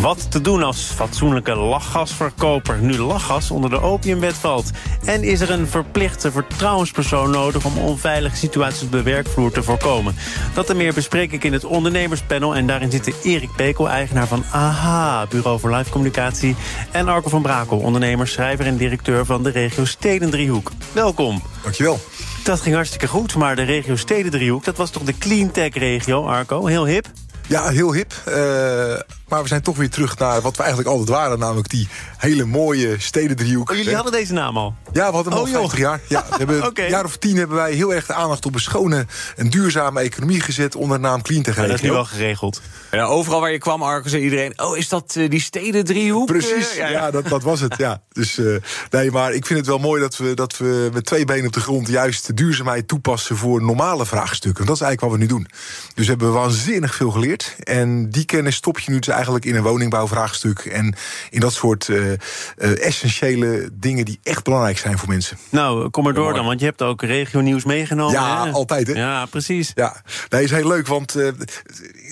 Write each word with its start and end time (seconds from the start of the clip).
Wat 0.00 0.30
te 0.30 0.40
doen 0.40 0.62
als 0.62 0.82
fatsoenlijke 0.82 1.54
lachgasverkoper 1.54 2.78
nu 2.78 2.98
lachgas 2.98 3.50
onder 3.50 3.70
de 3.70 3.80
opiumwet 3.80 4.34
valt? 4.34 4.70
En 5.04 5.22
is 5.22 5.40
er 5.40 5.50
een 5.50 5.66
verplichte 5.66 6.32
vertrouwenspersoon 6.32 7.30
nodig 7.30 7.64
om 7.64 7.78
onveilige 7.78 8.36
situaties 8.36 8.82
op 8.82 8.92
de 8.92 9.02
werkvloer 9.02 9.52
te 9.52 9.62
voorkomen? 9.62 10.14
Dat 10.54 10.70
en 10.70 10.76
meer 10.76 10.94
bespreek 10.94 11.32
ik 11.32 11.44
in 11.44 11.52
het 11.52 11.64
ondernemerspanel. 11.64 12.54
En 12.54 12.66
daarin 12.66 12.90
zitten 12.90 13.12
Erik 13.22 13.50
Pekel, 13.56 13.88
eigenaar 13.88 14.26
van 14.26 14.44
AHA, 14.50 15.26
Bureau 15.26 15.60
voor 15.60 15.74
Live 15.74 15.90
Communicatie. 15.90 16.56
En 16.90 17.08
Arco 17.08 17.28
van 17.28 17.42
Brakel, 17.42 17.78
ondernemer, 17.78 18.28
schrijver 18.28 18.66
en 18.66 18.76
directeur 18.76 19.24
van 19.24 19.42
de 19.42 19.50
regio 19.50 19.84
Stedendriehoek. 19.84 20.70
Welkom. 20.92 21.42
Dankjewel. 21.62 22.00
Dat 22.44 22.60
ging 22.60 22.74
hartstikke 22.74 23.06
goed, 23.06 23.34
maar 23.34 23.56
de 23.56 23.62
regio 23.62 23.96
Stedendriehoek... 23.96 24.64
dat 24.64 24.76
was 24.76 24.90
toch 24.90 25.02
de 25.02 25.18
cleantech-regio, 25.18 26.26
Arco? 26.26 26.66
Heel 26.66 26.86
hip? 26.86 27.06
Ja, 27.46 27.68
heel 27.68 27.92
hip. 27.92 28.12
Uh, 28.28 28.34
maar 29.32 29.42
we 29.42 29.48
zijn 29.48 29.62
toch 29.62 29.76
weer 29.76 29.90
terug 29.90 30.18
naar 30.18 30.40
wat 30.40 30.56
we 30.56 30.62
eigenlijk 30.62 30.90
altijd 30.90 31.08
waren. 31.08 31.38
Namelijk 31.38 31.68
die 31.68 31.88
hele 32.16 32.44
mooie 32.44 32.94
stedendriehoek. 32.98 33.70
Oh, 33.70 33.76
jullie 33.76 33.94
hadden 33.94 34.12
deze 34.12 34.32
naam 34.32 34.56
al? 34.56 34.74
Ja, 34.92 35.08
we 35.08 35.14
hadden 35.14 35.32
hem 35.32 35.42
oh, 35.42 35.54
al 35.54 35.60
50 35.60 35.78
jaar. 35.78 36.00
Ja, 36.08 36.24
we 36.30 36.36
hebben 36.36 36.66
okay. 36.66 36.84
Een 36.84 36.90
jaar 36.90 37.04
of 37.04 37.16
tien 37.16 37.36
hebben 37.36 37.56
wij 37.56 37.72
heel 37.72 37.94
erg 37.94 38.06
de 38.06 38.14
aandacht 38.14 38.46
op 38.46 38.54
een 38.54 38.60
schone 38.60 39.06
en 39.36 39.50
duurzame 39.50 40.00
economie 40.00 40.40
gezet 40.40 40.76
onder 40.76 40.96
de 40.96 41.02
naam 41.02 41.22
Clean 41.22 41.42
Tech 41.42 41.56
ja, 41.56 41.62
Dat 41.62 41.74
is 41.74 41.80
nu 41.80 41.90
wel 41.90 42.04
geregeld. 42.04 42.60
Ja, 42.90 43.04
overal 43.04 43.40
waar 43.40 43.52
je 43.52 43.58
kwam, 43.58 43.82
Arco, 43.82 44.08
zei 44.08 44.22
iedereen... 44.22 44.60
oh, 44.60 44.76
is 44.76 44.88
dat 44.88 45.14
uh, 45.18 45.30
die 45.30 45.40
stedendriehoek? 45.40 46.26
Precies, 46.26 46.74
ja, 46.74 46.88
ja. 46.88 47.10
dat, 47.10 47.28
dat 47.28 47.42
was 47.42 47.60
het, 47.60 47.74
ja. 47.76 48.02
Dus 48.12 48.38
uh, 48.38 48.56
nee, 48.90 49.10
maar 49.10 49.32
ik 49.32 49.46
vind 49.46 49.58
het 49.58 49.68
wel 49.68 49.78
mooi 49.78 50.00
dat 50.00 50.16
we, 50.16 50.34
dat 50.34 50.56
we 50.56 50.90
met 50.92 51.04
twee 51.04 51.24
benen 51.24 51.46
op 51.46 51.52
de 51.52 51.60
grond... 51.60 51.88
juist 51.88 52.26
de 52.26 52.34
duurzaamheid 52.34 52.88
toepassen 52.88 53.36
voor 53.36 53.62
normale 53.62 54.06
vraagstukken. 54.06 54.66
Dat 54.66 54.74
is 54.74 54.80
eigenlijk 54.80 55.12
wat 55.12 55.20
we 55.20 55.26
nu 55.26 55.38
doen. 55.38 55.46
Dus 55.94 56.06
hebben 56.06 56.26
we 56.26 56.38
waanzinnig 56.38 56.94
veel 56.94 57.10
geleerd. 57.10 57.54
En 57.58 58.10
die 58.10 58.24
kennis 58.24 58.56
stop 58.56 58.78
je 58.78 58.90
nu 58.90 58.98
dus 58.98 59.08
eigenlijk 59.08 59.21
in 59.28 59.56
een 59.56 59.62
woningbouwvraagstuk... 59.62 60.58
en 60.58 60.94
in 61.30 61.40
dat 61.40 61.52
soort 61.52 61.88
uh, 61.88 62.10
uh, 62.10 62.16
essentiële 62.86 63.68
dingen 63.72 64.04
die 64.04 64.20
echt 64.22 64.44
belangrijk 64.44 64.78
zijn 64.78 64.98
voor 64.98 65.08
mensen. 65.08 65.38
Nou, 65.48 65.88
kom 65.90 66.04
maar 66.04 66.14
door 66.14 66.34
dan, 66.34 66.44
want 66.44 66.60
je 66.60 66.66
hebt 66.66 66.82
ook 66.82 67.02
regionieuws 67.02 67.64
meegenomen. 67.64 68.12
Ja, 68.12 68.44
hè? 68.44 68.50
altijd, 68.50 68.86
hè? 68.86 68.92
Ja, 68.92 69.26
precies. 69.26 69.72
Ja, 69.74 70.02
nee, 70.28 70.42
is 70.42 70.50
heel 70.50 70.68
leuk, 70.68 70.86
want 70.86 71.16
uh, 71.16 71.28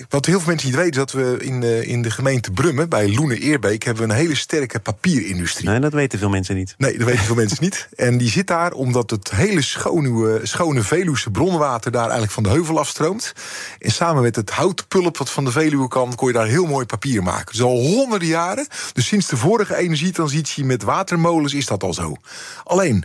wat 0.09 0.27
heel 0.27 0.39
veel 0.39 0.49
mensen 0.49 0.69
niet 0.69 0.77
weten... 0.77 0.91
is 0.91 0.97
dat 0.97 1.13
we 1.13 1.37
in, 1.41 1.63
uh, 1.63 1.89
in 1.89 2.03
de 2.03 2.11
gemeente 2.11 2.51
Brummen, 2.51 2.89
bij 2.89 3.15
Loenen 3.15 3.39
Eerbeek... 3.39 3.83
hebben 3.83 4.07
we 4.07 4.13
een 4.13 4.19
hele 4.19 4.35
sterke 4.35 4.79
papierindustrie. 4.81 5.69
Nee, 5.69 5.81
dat 5.81 5.93
weten 5.93 6.19
veel 6.19 6.29
mensen 6.29 6.57
niet. 6.57 6.75
Nee, 6.79 6.99
dat 6.99 7.07
weten 7.07 7.25
veel 7.25 7.35
mensen 7.35 7.59
niet. 7.61 7.89
En 7.97 8.19
die 8.19 8.31
zit 8.31 8.47
daar 8.47 8.73
omdat 8.73 9.11
het 9.11 9.31
hele 9.31 9.63
schone, 9.63 10.41
schone 10.43 10.83
Veluwse 10.83 11.31
bronwater... 11.31 11.93
daar 11.93 12.03
eigenlijk 12.03 12.33
van 12.33 12.43
de 12.43 12.49
heuvel 12.49 12.79
afstroomt. 12.79 13.33
En 13.79 13.91
samen 13.91 14.23
met 14.23 14.37
het 14.37 14.51
houtpulp 14.51 15.17
wat 15.17 15.31
van 15.31 15.45
de 15.45 15.51
Veluwe 15.51 15.89
kan... 15.89 16.15
kon 16.15 16.29
je 16.29 16.35
daar 16.35 16.47
heel 16.47 16.67
mooi 16.67 16.87
papier 16.87 17.00
maken. 17.23 17.53
Dus 17.53 17.63
al 17.63 17.81
honderden 17.81 18.29
jaren, 18.29 18.67
dus 18.93 19.07
sinds 19.07 19.29
de 19.29 19.37
vorige 19.37 19.77
energietransitie... 19.77 20.65
met 20.65 20.83
watermolens 20.83 21.55
is 21.55 21.67
dat 21.67 21.83
al 21.83 21.95
zo. 21.95 22.17
Alleen, 22.65 23.05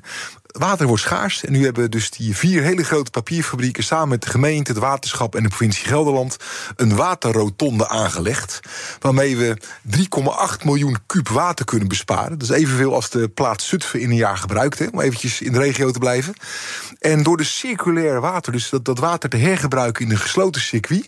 water 0.58 0.88
wordt 0.88 1.02
schaars. 1.02 1.44
En 1.44 1.52
nu 1.52 1.64
hebben 1.64 1.92
dus 1.92 2.10
die 2.10 2.38
vier 2.38 2.64
hele 2.64 2.84
grote 2.84 3.12
papierfabrieken... 3.12 3.84
samen 3.84 4.10
met 4.10 4.22
de 4.22 4.30
gemeente, 4.30 4.72
het 4.72 4.82
waterschap 4.82 5.36
en 5.36 5.44
de 5.44 5.50
provincie 5.50 5.86
Gelderland... 5.86 6.38
een 6.76 6.96
waterrotonde 6.96 7.90
aangelegd. 7.90 8.60
Waarmee 9.00 9.38
we 9.38 9.58
3,8 10.60 10.64
miljoen 10.64 10.98
kuub 11.06 11.30
water 11.30 11.66
kunnen 11.66 11.88
besparen. 11.88 12.38
Dat 12.38 12.50
is 12.50 12.56
evenveel 12.56 12.94
als 12.94 13.10
de 13.10 13.28
plaats 13.28 13.68
Zutphen 13.68 14.00
in 14.00 14.10
een 14.10 14.16
jaar 14.16 14.38
gebruikt. 14.38 14.92
Om 14.92 15.00
eventjes 15.00 15.42
in 15.42 15.52
de 15.52 15.60
regio 15.60 15.92
te 15.92 16.00
blijven. 16.00 16.34
En 17.00 17.24
door 17.24 17.38
de 17.38 17.44
circulaire 17.44 18.20
water, 18.20 18.52
dus 18.52 18.70
dat, 18.70 18.86
dat 18.86 19.00
water 19.00 19.30
te 19.30 19.38
hergebruiken... 19.38 20.06
in 20.06 20.12
een 20.12 20.18
gesloten 20.18 20.62
circuit... 20.62 21.08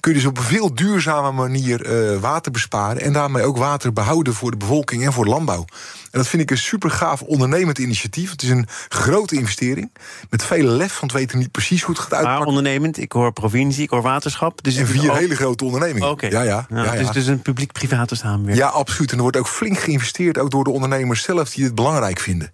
kun 0.00 0.12
je 0.12 0.18
dus 0.18 0.28
op 0.28 0.38
een 0.38 0.44
veel 0.44 0.74
duurzame 0.74 1.32
manier 1.32 2.12
uh, 2.12 2.20
water 2.20 2.52
besparen... 2.52 3.02
en 3.02 3.12
daarmee 3.12 3.44
ook 3.44 3.56
water 3.56 3.92
behouden 3.92 4.34
voor 4.34 4.50
de 4.50 4.56
bevolking 4.56 5.04
en 5.04 5.12
voor 5.12 5.24
de 5.24 5.30
landbouw. 5.30 5.64
En 6.10 6.18
dat 6.18 6.28
vind 6.28 6.42
ik 6.42 6.50
een 6.50 6.58
super 6.58 6.90
gaaf 6.90 7.22
ondernemend 7.22 7.78
initiatief. 7.78 8.30
Het 8.30 8.42
is 8.42 8.48
een 8.48 8.66
grote 8.88 9.34
investering. 9.34 9.92
Met 10.30 10.44
vele 10.44 10.70
lef, 10.70 11.00
want 11.00 11.12
we 11.12 11.18
weten 11.18 11.38
niet 11.38 11.50
precies 11.50 11.82
hoe 11.82 11.94
het 11.94 12.02
gaat 12.02 12.12
uitpakken. 12.12 12.38
Maar 12.38 12.48
ondernemend, 12.48 12.98
ik 12.98 13.12
hoor 13.12 13.32
provincie, 13.32 13.82
ik 13.82 13.90
hoor 13.90 14.02
waterschap. 14.02 14.62
Dus 14.62 14.76
en 14.76 14.86
vier 14.86 15.16
hele 15.16 15.36
grote 15.36 15.64
ondernemingen. 15.64 16.10
Oké. 16.10 16.26
Ja, 16.26 16.42
ja, 16.42 16.66
ja, 16.70 16.84
ja, 16.84 16.92
Dus, 16.92 17.10
dus 17.10 17.26
een 17.26 17.42
publiek-private 17.42 18.14
samenwerking. 18.14 18.66
Ja, 18.66 18.68
absoluut. 18.68 19.10
En 19.10 19.16
er 19.16 19.22
wordt 19.22 19.36
ook 19.36 19.48
flink 19.48 19.78
geïnvesteerd, 19.78 20.38
ook 20.38 20.50
door 20.50 20.64
de 20.64 20.70
ondernemers 20.70 21.22
zelf... 21.22 21.50
die 21.50 21.64
het 21.64 21.74
belangrijk 21.74 22.20
vinden. 22.20 22.52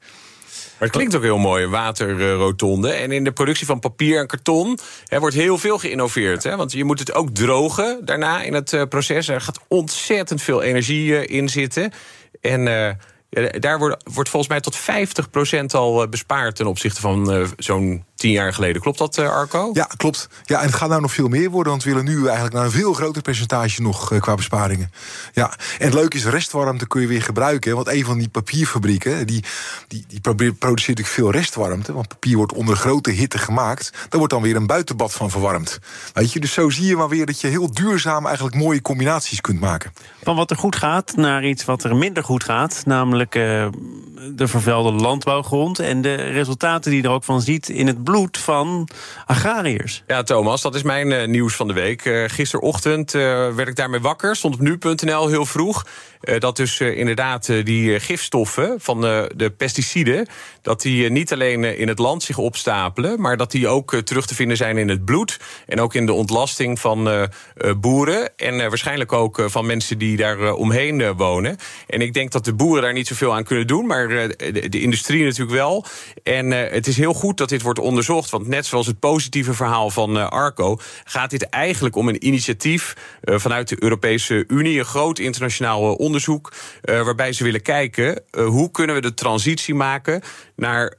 Maar 0.78 0.88
het 0.88 0.90
klinkt 0.90 1.16
ook 1.16 1.22
heel 1.22 1.38
mooi, 1.38 1.66
waterrotonde. 1.66 2.92
En 2.92 3.12
in 3.12 3.24
de 3.24 3.32
productie 3.32 3.66
van 3.66 3.80
papier 3.80 4.18
en 4.18 4.26
karton 4.26 4.78
hè, 5.04 5.20
wordt 5.20 5.34
heel 5.34 5.58
veel 5.58 5.78
geïnnoveerd. 5.78 6.42
Hè? 6.42 6.56
Want 6.56 6.72
je 6.72 6.84
moet 6.84 6.98
het 6.98 7.14
ook 7.14 7.30
drogen 7.30 8.00
daarna 8.04 8.42
in 8.42 8.54
het 8.54 8.72
uh, 8.72 8.82
proces. 8.88 9.28
Er 9.28 9.40
gaat 9.40 9.60
ontzettend 9.68 10.42
veel 10.42 10.62
energie 10.62 11.06
uh, 11.06 11.36
in 11.36 11.48
zitten. 11.48 11.92
En... 12.40 12.66
Uh, 12.66 12.90
daar 13.58 13.78
wordt, 13.78 14.02
wordt 14.14 14.30
volgens 14.30 14.52
mij 14.52 14.60
tot 14.60 14.78
50% 14.80 15.64
al 15.66 16.08
bespaard 16.08 16.56
ten 16.56 16.66
opzichte 16.66 17.00
van 17.00 17.34
uh, 17.34 17.48
zo'n 17.56 18.04
tien 18.24 18.32
jaar 18.32 18.54
geleden. 18.54 18.82
Klopt 18.82 18.98
dat, 18.98 19.16
uh, 19.16 19.28
Arco? 19.28 19.70
Ja, 19.72 19.88
klopt. 19.96 20.28
Ja, 20.44 20.58
en 20.58 20.66
het 20.66 20.74
gaat 20.74 20.88
nou 20.88 21.00
nog 21.00 21.12
veel 21.12 21.28
meer 21.28 21.50
worden, 21.50 21.72
want 21.72 21.84
we 21.84 21.90
willen 21.90 22.04
nu 22.04 22.24
eigenlijk 22.24 22.54
naar 22.54 22.64
een 22.64 22.70
veel 22.70 22.92
groter 22.92 23.22
percentage 23.22 23.82
nog 23.82 24.12
uh, 24.12 24.20
qua 24.20 24.34
besparingen. 24.34 24.90
Ja, 25.32 25.50
en 25.78 25.84
het 25.84 25.94
leuke 25.94 26.16
is, 26.16 26.24
restwarmte 26.24 26.86
kun 26.86 27.00
je 27.00 27.06
weer 27.06 27.22
gebruiken. 27.22 27.74
Want 27.74 27.88
een 27.88 28.04
van 28.04 28.18
die 28.18 28.28
papierfabrieken, 28.28 29.26
die, 29.26 29.44
die, 29.88 30.04
die 30.08 30.20
produceert 30.20 30.58
natuurlijk 30.70 31.06
veel 31.06 31.30
restwarmte. 31.30 31.92
Want 31.92 32.08
papier 32.08 32.36
wordt 32.36 32.52
onder 32.52 32.76
grote 32.76 33.10
hitte 33.10 33.38
gemaakt. 33.38 33.90
Daar 33.92 34.18
wordt 34.18 34.32
dan 34.32 34.42
weer 34.42 34.56
een 34.56 34.66
buitenbad 34.66 35.12
van 35.12 35.30
verwarmd. 35.30 35.78
Weet 36.12 36.32
je, 36.32 36.40
dus 36.40 36.52
zo 36.52 36.70
zie 36.70 36.86
je 36.86 36.96
maar 36.96 37.08
weer 37.08 37.26
dat 37.26 37.40
je 37.40 37.46
heel 37.46 37.72
duurzaam 37.72 38.26
eigenlijk 38.26 38.56
mooie 38.56 38.82
combinaties 38.82 39.40
kunt 39.40 39.60
maken. 39.60 39.92
Van 40.22 40.36
wat 40.36 40.50
er 40.50 40.56
goed 40.56 40.76
gaat 40.76 41.16
naar 41.16 41.44
iets 41.46 41.64
wat 41.64 41.84
er 41.84 41.96
minder 41.96 42.24
goed 42.24 42.44
gaat. 42.44 42.82
Namelijk 42.84 43.34
uh, 43.34 43.66
de 44.34 44.48
vervuilde 44.48 44.92
landbouwgrond. 44.92 45.78
En 45.78 46.02
de 46.02 46.14
resultaten 46.14 46.90
die 46.90 47.02
je 47.02 47.08
er 47.08 47.14
ook 47.14 47.24
van 47.24 47.40
ziet 47.40 47.68
in 47.68 47.86
het 47.86 48.04
bloed 48.04 48.12
van 48.22 48.88
agrariërs. 49.26 50.02
Ja, 50.06 50.22
Thomas, 50.22 50.62
dat 50.62 50.74
is 50.74 50.82
mijn 50.82 51.10
uh, 51.10 51.26
nieuws 51.26 51.54
van 51.54 51.68
de 51.68 51.74
week. 51.74 52.04
Uh, 52.04 52.24
gisterochtend 52.28 53.14
uh, 53.14 53.22
werd 53.54 53.68
ik 53.68 53.76
daarmee 53.76 54.00
wakker, 54.00 54.36
stond 54.36 54.54
op 54.54 54.60
nu.nl 54.60 55.28
heel 55.28 55.46
vroeg. 55.46 55.86
dat 56.38 56.56
dus 56.56 56.80
inderdaad 56.80 57.46
die 57.46 58.00
gifstoffen 58.00 58.74
van 58.80 59.00
de 59.00 59.54
pesticiden... 59.56 60.28
dat 60.62 60.82
die 60.82 61.10
niet 61.10 61.32
alleen 61.32 61.78
in 61.78 61.88
het 61.88 61.98
land 61.98 62.22
zich 62.22 62.38
opstapelen... 62.38 63.20
maar 63.20 63.36
dat 63.36 63.50
die 63.50 63.68
ook 63.68 63.94
terug 63.96 64.26
te 64.26 64.34
vinden 64.34 64.56
zijn 64.56 64.78
in 64.78 64.88
het 64.88 65.04
bloed... 65.04 65.38
en 65.66 65.80
ook 65.80 65.94
in 65.94 66.06
de 66.06 66.12
ontlasting 66.12 66.80
van 66.80 67.28
boeren... 67.80 68.36
en 68.36 68.56
waarschijnlijk 68.56 69.12
ook 69.12 69.42
van 69.46 69.66
mensen 69.66 69.98
die 69.98 70.16
daar 70.16 70.52
omheen 70.52 71.12
wonen. 71.12 71.56
En 71.86 72.00
ik 72.00 72.12
denk 72.12 72.32
dat 72.32 72.44
de 72.44 72.54
boeren 72.54 72.82
daar 72.82 72.92
niet 72.92 73.06
zoveel 73.06 73.34
aan 73.34 73.44
kunnen 73.44 73.66
doen... 73.66 73.86
maar 73.86 74.08
de, 74.08 74.68
de 74.68 74.80
industrie 74.80 75.24
natuurlijk 75.24 75.56
wel. 75.56 75.84
En 76.22 76.50
het 76.50 76.86
is 76.86 76.96
heel 76.96 77.14
goed 77.14 77.36
dat 77.36 77.48
dit 77.48 77.62
wordt 77.62 77.78
onderzocht. 77.78 78.03
Want 78.06 78.46
net 78.46 78.66
zoals 78.66 78.86
het 78.86 78.98
positieve 78.98 79.54
verhaal 79.54 79.90
van 79.90 80.16
uh, 80.16 80.28
Arco... 80.28 80.78
gaat 81.04 81.30
dit 81.30 81.48
eigenlijk 81.48 81.96
om 81.96 82.08
een 82.08 82.26
initiatief 82.26 82.96
uh, 83.24 83.38
vanuit 83.38 83.68
de 83.68 83.82
Europese 83.82 84.44
Unie. 84.48 84.78
Een 84.78 84.84
groot 84.84 85.18
internationaal 85.18 85.90
uh, 85.90 85.98
onderzoek. 85.98 86.52
waarbij 86.82 87.32
ze 87.32 87.44
willen 87.44 87.62
kijken 87.62 88.22
hoe 88.30 88.70
kunnen 88.70 88.94
we 88.94 89.00
de 89.00 89.14
transitie 89.14 89.74
maken... 89.74 90.22
naar 90.56 90.94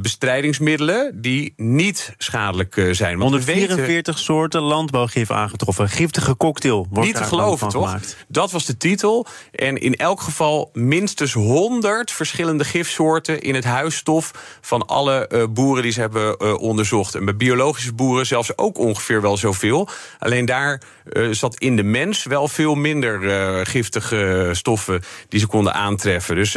bestrijdingsmiddelen 0.00 1.20
die 1.20 1.52
niet 1.56 2.14
schadelijk 2.18 2.74
zijn. 2.90 3.18
Want 3.18 3.30
144 3.30 3.86
weten, 3.86 4.18
soorten 4.18 4.60
landbouwgif 4.60 5.30
aangetroffen. 5.30 5.88
Giftige 5.88 6.36
cocktail 6.36 6.86
wordt 6.90 7.06
Niet 7.06 7.16
te 7.16 7.24
geloven, 7.24 7.68
toch? 7.68 7.84
Gemaakt. 7.84 8.16
Dat 8.28 8.50
was 8.50 8.66
de 8.66 8.76
titel. 8.76 9.26
En 9.52 9.76
in 9.76 9.96
elk 9.96 10.20
geval 10.20 10.70
minstens 10.72 11.32
100 11.32 12.12
verschillende 12.12 12.64
gifsoorten... 12.64 13.40
in 13.40 13.54
het 13.54 13.64
huisstof 13.64 14.58
van 14.60 14.86
alle 14.86 15.48
boeren 15.52 15.82
die 15.82 15.92
ze 15.92 16.00
hebben 16.00 16.39
onderzocht. 16.40 17.14
En 17.14 17.24
bij 17.24 17.36
biologische 17.36 17.92
boeren 17.92 18.26
zelfs 18.26 18.58
ook 18.58 18.78
ongeveer 18.78 19.22
wel 19.22 19.36
zoveel. 19.36 19.88
Alleen 20.18 20.44
daar 20.44 20.82
uh, 21.12 21.28
zat 21.30 21.58
in 21.58 21.76
de 21.76 21.82
mens 21.82 22.24
wel 22.24 22.48
veel 22.48 22.74
minder 22.74 23.22
uh, 23.22 23.60
giftige 23.62 24.50
stoffen 24.52 25.02
die 25.28 25.40
ze 25.40 25.46
konden 25.46 25.74
aantreffen. 25.74 26.34
Dus 26.34 26.56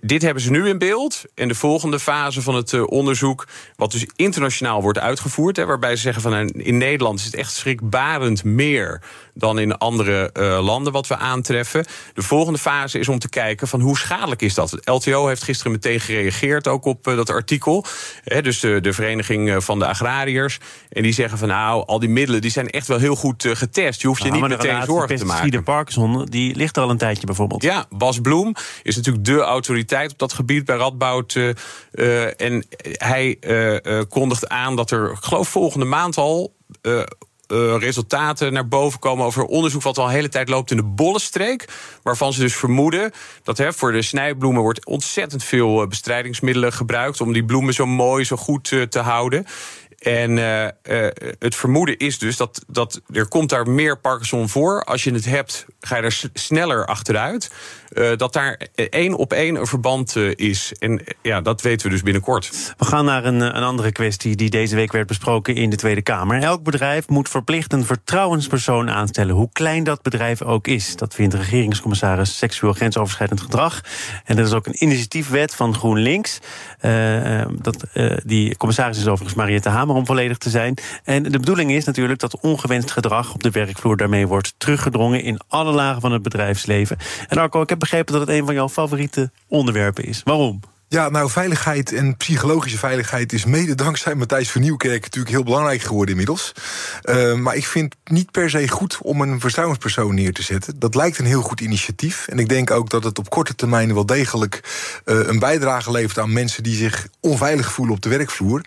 dit 0.00 0.22
hebben 0.22 0.42
ze 0.42 0.50
nu 0.50 0.68
in 0.68 0.78
beeld. 0.78 1.24
En 1.34 1.48
de 1.48 1.54
volgende 1.54 1.98
fase 2.00 2.42
van 2.42 2.54
het 2.54 2.86
onderzoek, 2.86 3.46
wat 3.76 3.92
dus 3.92 4.06
internationaal 4.16 4.82
wordt 4.82 4.98
uitgevoerd, 4.98 5.56
hè, 5.56 5.66
waarbij 5.66 5.96
ze 5.96 6.02
zeggen 6.02 6.22
van 6.22 6.48
in 6.48 6.78
Nederland 6.78 7.18
is 7.18 7.24
het 7.24 7.34
echt 7.34 7.52
schrikbarend 7.52 8.44
meer 8.44 9.02
dan 9.38 9.58
in 9.58 9.78
andere 9.78 10.30
uh, 10.34 10.64
landen 10.64 10.92
wat 10.92 11.06
we 11.06 11.16
aantreffen. 11.16 11.84
De 12.14 12.22
volgende 12.22 12.58
fase 12.58 12.98
is 12.98 13.08
om 13.08 13.18
te 13.18 13.28
kijken 13.28 13.68
van 13.68 13.80
hoe 13.80 13.98
schadelijk 13.98 14.42
is 14.42 14.54
dat. 14.54 14.70
Het 14.70 14.88
LTO 14.88 15.26
heeft 15.26 15.42
gisteren 15.42 15.72
meteen 15.72 16.00
gereageerd 16.00 16.68
ook 16.68 16.84
op 16.84 17.08
uh, 17.08 17.16
dat 17.16 17.30
artikel. 17.30 17.84
He, 18.24 18.42
dus 18.42 18.60
de, 18.60 18.80
de 18.80 18.92
Vereniging 18.92 19.64
van 19.64 19.78
de 19.78 19.86
Agrariërs. 19.86 20.58
En 20.88 21.02
die 21.02 21.12
zeggen 21.12 21.38
van 21.38 21.48
nou, 21.48 21.86
al 21.86 21.98
die 21.98 22.08
middelen 22.08 22.40
die 22.40 22.50
zijn 22.50 22.70
echt 22.70 22.86
wel 22.86 22.98
heel 22.98 23.14
goed 23.14 23.48
getest. 23.52 24.00
Je 24.00 24.06
hoeft 24.06 24.22
je 24.22 24.28
nou, 24.28 24.40
niet 24.40 24.50
meteen 24.50 24.84
zorgen 24.84 25.16
te 25.16 25.24
maken. 25.24 25.62
Parkinson, 25.62 26.24
die 26.24 26.54
ligt 26.54 26.76
er 26.76 26.82
al 26.82 26.90
een 26.90 26.98
tijdje 26.98 27.26
bijvoorbeeld. 27.26 27.62
Ja, 27.62 27.84
Bas 27.90 28.20
Bloem 28.20 28.54
is 28.82 28.96
natuurlijk 28.96 29.24
de 29.24 29.40
autoriteit 29.40 30.12
op 30.12 30.18
dat 30.18 30.32
gebied 30.32 30.64
bij 30.64 30.76
Radboud. 30.76 31.38
En 32.36 32.66
hij 32.82 33.38
kondigt 34.08 34.48
aan 34.48 34.76
dat 34.76 34.90
er, 34.90 35.10
ik 35.10 35.24
geloof 35.24 35.48
volgende 35.48 35.86
maand 35.86 36.16
al 36.16 36.54
uh, 36.82 37.02
resultaten 37.78 38.52
naar 38.52 38.68
boven 38.68 38.98
komen 38.98 39.24
over 39.24 39.44
onderzoek 39.44 39.82
wat 39.82 39.98
al 39.98 40.04
een 40.04 40.10
hele 40.10 40.28
tijd 40.28 40.48
loopt 40.48 40.70
in 40.70 40.76
de 40.76 40.82
bollenstreek. 40.82 41.68
Waarvan 42.02 42.32
ze 42.32 42.40
dus 42.40 42.56
vermoeden 42.56 43.12
dat 43.42 43.58
hè, 43.58 43.72
voor 43.72 43.92
de 43.92 44.02
snijbloemen 44.02 44.62
wordt 44.62 44.86
ontzettend 44.86 45.44
veel 45.44 45.82
eh, 45.82 45.88
bestrijdingsmiddelen 45.88 46.72
gebruikt 46.72 47.20
om 47.20 47.32
die 47.32 47.44
bloemen 47.44 47.74
zo 47.74 47.86
mooi, 47.86 48.24
zo 48.24 48.36
goed 48.36 48.70
uh, 48.70 48.82
te 48.82 48.98
houden. 48.98 49.46
En 49.98 50.36
het 51.38 51.54
vermoeden 51.54 51.96
is 51.96 52.18
dus 52.18 52.36
dat, 52.36 52.64
dat 52.66 53.00
er 53.12 53.28
komt 53.28 53.48
daar 53.48 53.68
meer 53.68 53.98
Parkinson 53.98 54.48
voor. 54.48 54.84
Als 54.84 55.04
je 55.04 55.12
het 55.12 55.24
hebt, 55.24 55.66
ga 55.80 55.96
je 55.96 56.02
er 56.02 56.22
sneller 56.32 56.86
achteruit. 56.86 57.50
Uh, 57.92 58.16
dat 58.16 58.32
daar 58.32 58.60
één 58.74 59.14
op 59.14 59.32
één 59.32 59.56
een 59.56 59.66
verband 59.66 60.16
is. 60.34 60.72
En 60.78 61.00
ja, 61.22 61.40
dat 61.40 61.62
weten 61.62 61.86
we 61.86 61.92
dus 61.92 62.02
binnenkort. 62.02 62.74
We 62.78 62.84
gaan 62.84 63.04
naar 63.04 63.24
een, 63.24 63.40
een 63.40 63.62
andere 63.62 63.92
kwestie 63.92 64.36
die 64.36 64.50
deze 64.50 64.74
week 64.74 64.92
werd 64.92 65.06
besproken 65.06 65.54
in 65.54 65.70
de 65.70 65.76
Tweede 65.76 66.02
Kamer. 66.02 66.42
Elk 66.42 66.62
bedrijf 66.62 67.08
moet 67.08 67.28
verplicht 67.28 67.72
een 67.72 67.84
vertrouwenspersoon 67.84 68.90
aanstellen, 68.90 69.34
hoe 69.34 69.48
klein 69.52 69.84
dat 69.84 70.02
bedrijf 70.02 70.42
ook 70.42 70.66
is. 70.66 70.96
Dat 70.96 71.14
vindt 71.14 71.34
regeringscommissaris 71.34 72.38
seksueel 72.38 72.72
grensoverschrijdend 72.72 73.40
gedrag. 73.40 73.80
En 74.24 74.38
er 74.38 74.44
is 74.44 74.52
ook 74.52 74.66
een 74.66 74.82
initiatiefwet 74.82 75.54
van 75.54 75.74
GroenLinks. 75.74 76.38
dat, 77.50 77.84
die 78.24 78.56
commissaris 78.56 78.98
is 78.98 79.06
overigens 79.06 79.34
Mariette 79.34 79.68
Hamer 79.68 79.94
om 79.94 80.06
volledig 80.06 80.38
te 80.38 80.50
zijn. 80.50 80.74
En 81.04 81.22
de 81.22 81.38
bedoeling 81.38 81.70
is 81.70 81.84
natuurlijk 81.84 82.20
dat 82.20 82.40
ongewenst 82.40 82.90
gedrag 82.90 83.34
op 83.34 83.42
de 83.42 83.50
werkvloer 83.50 83.96
daarmee 83.96 84.26
wordt 84.26 84.54
teruggedrongen 84.58 85.22
in 85.22 85.40
alle 85.48 85.72
lagen 85.72 86.00
van 86.00 86.12
het 86.12 86.22
bedrijfsleven. 86.22 86.96
En 87.28 87.38
Arco, 87.38 87.62
ik 87.62 87.68
begrepen 87.78 88.12
dat 88.12 88.28
het 88.28 88.36
een 88.38 88.44
van 88.44 88.54
jouw 88.54 88.68
favoriete 88.68 89.30
onderwerpen 89.48 90.04
is. 90.04 90.22
Waarom? 90.24 90.60
Ja, 90.88 91.08
nou, 91.08 91.30
veiligheid 91.30 91.92
en 91.92 92.16
psychologische 92.16 92.78
veiligheid 92.78 93.32
is 93.32 93.44
mede 93.44 93.74
dankzij 93.74 94.14
Matthijs 94.14 94.50
van 94.50 94.60
Nieuwkerk 94.60 95.02
natuurlijk 95.02 95.34
heel 95.34 95.44
belangrijk 95.44 95.80
geworden 95.80 96.10
inmiddels. 96.10 96.52
Uh, 97.04 97.34
maar 97.34 97.56
ik 97.56 97.66
vind 97.66 97.94
niet 98.04 98.30
per 98.30 98.50
se 98.50 98.68
goed 98.68 98.98
om 99.02 99.20
een 99.20 99.40
vertrouwenspersoon 99.40 100.14
neer 100.14 100.32
te 100.32 100.42
zetten. 100.42 100.78
Dat 100.78 100.94
lijkt 100.94 101.18
een 101.18 101.24
heel 101.24 101.42
goed 101.42 101.60
initiatief. 101.60 102.28
En 102.28 102.38
ik 102.38 102.48
denk 102.48 102.70
ook 102.70 102.90
dat 102.90 103.04
het 103.04 103.18
op 103.18 103.30
korte 103.30 103.54
termijn 103.54 103.94
wel 103.94 104.06
degelijk 104.06 104.60
uh, 105.04 105.26
een 105.26 105.38
bijdrage 105.38 105.90
levert 105.90 106.18
aan 106.18 106.32
mensen 106.32 106.62
die 106.62 106.76
zich 106.76 107.08
onveilig 107.20 107.72
voelen 107.72 107.94
op 107.94 108.02
de 108.02 108.08
werkvloer. 108.08 108.60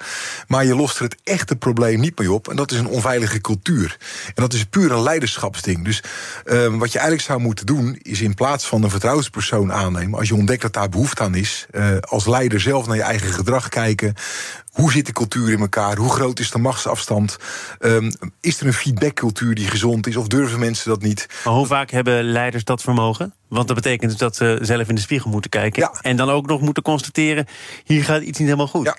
Maar 0.48 0.66
je 0.66 0.75
lost 0.75 0.98
er 0.98 1.04
het 1.04 1.18
echte 1.24 1.56
probleem 1.56 2.00
niet 2.00 2.19
mee 2.19 2.31
op. 2.31 2.50
En 2.50 2.56
dat 2.56 2.71
is 2.71 2.80
een 2.80 2.88
onveilige 2.88 3.42
cultuur. 3.42 3.98
En 4.25 4.33
dat 4.36 4.54
is 4.54 4.66
puur 4.66 4.92
een 4.92 5.04
leiderschapsding. 5.04 5.86
Dus 5.86 6.04
uh, 6.45 6.75
wat 6.75 6.92
je 6.92 6.98
eigenlijk 6.98 7.27
zou 7.27 7.39
moeten 7.39 7.66
doen, 7.66 8.00
is 8.01 8.21
in 8.21 8.33
plaats 8.33 8.66
van 8.68 8.83
een 8.83 8.89
vertrouwenspersoon 8.89 9.74
aannemen, 9.74 10.19
als 10.19 10.27
je 10.27 10.36
ontdekt 10.36 10.62
dat 10.62 10.74
daar 10.74 10.89
behoefte 10.89 11.24
aan 11.24 11.36
is 11.36 11.68
als 12.09 12.25
leider 12.25 12.59
zelf 12.59 12.88
naar 12.88 12.95
je 12.95 13.01
eigen 13.01 13.33
gedrag 13.33 13.69
kijken. 13.69 14.13
Hoe 14.71 14.91
zit 14.91 15.06
de 15.06 15.13
cultuur 15.13 15.51
in 15.51 15.59
elkaar? 15.59 15.97
Hoe 15.97 16.11
groot 16.11 16.39
is 16.39 16.51
de 16.51 16.57
machtsafstand? 16.57 17.38
Um, 17.79 18.11
is 18.41 18.59
er 18.59 18.65
een 18.65 18.73
feedbackcultuur 18.73 19.56
die 19.56 19.67
gezond 19.67 20.07
is? 20.07 20.15
Of 20.15 20.27
durven 20.27 20.59
mensen 20.59 20.89
dat 20.89 21.01
niet? 21.01 21.27
Maar 21.44 21.53
hoe 21.53 21.65
vaak 21.65 21.91
hebben 21.91 22.23
leiders 22.23 22.63
dat 22.63 22.81
vermogen? 22.81 23.33
Want 23.47 23.67
dat 23.67 23.75
betekent 23.75 24.09
dus 24.09 24.19
dat 24.19 24.35
ze 24.35 24.57
zelf 24.61 24.89
in 24.89 24.95
de 24.95 25.01
spiegel 25.01 25.29
moeten 25.29 25.50
kijken. 25.50 25.81
Ja. 25.81 26.00
En 26.01 26.17
dan 26.17 26.29
ook 26.29 26.47
nog 26.47 26.61
moeten 26.61 26.83
constateren: 26.83 27.47
hier 27.83 28.03
gaat 28.03 28.21
iets 28.21 28.39
niet 28.39 28.47
helemaal 28.47 28.67
goed. 28.67 28.85
Ja, 28.85 28.97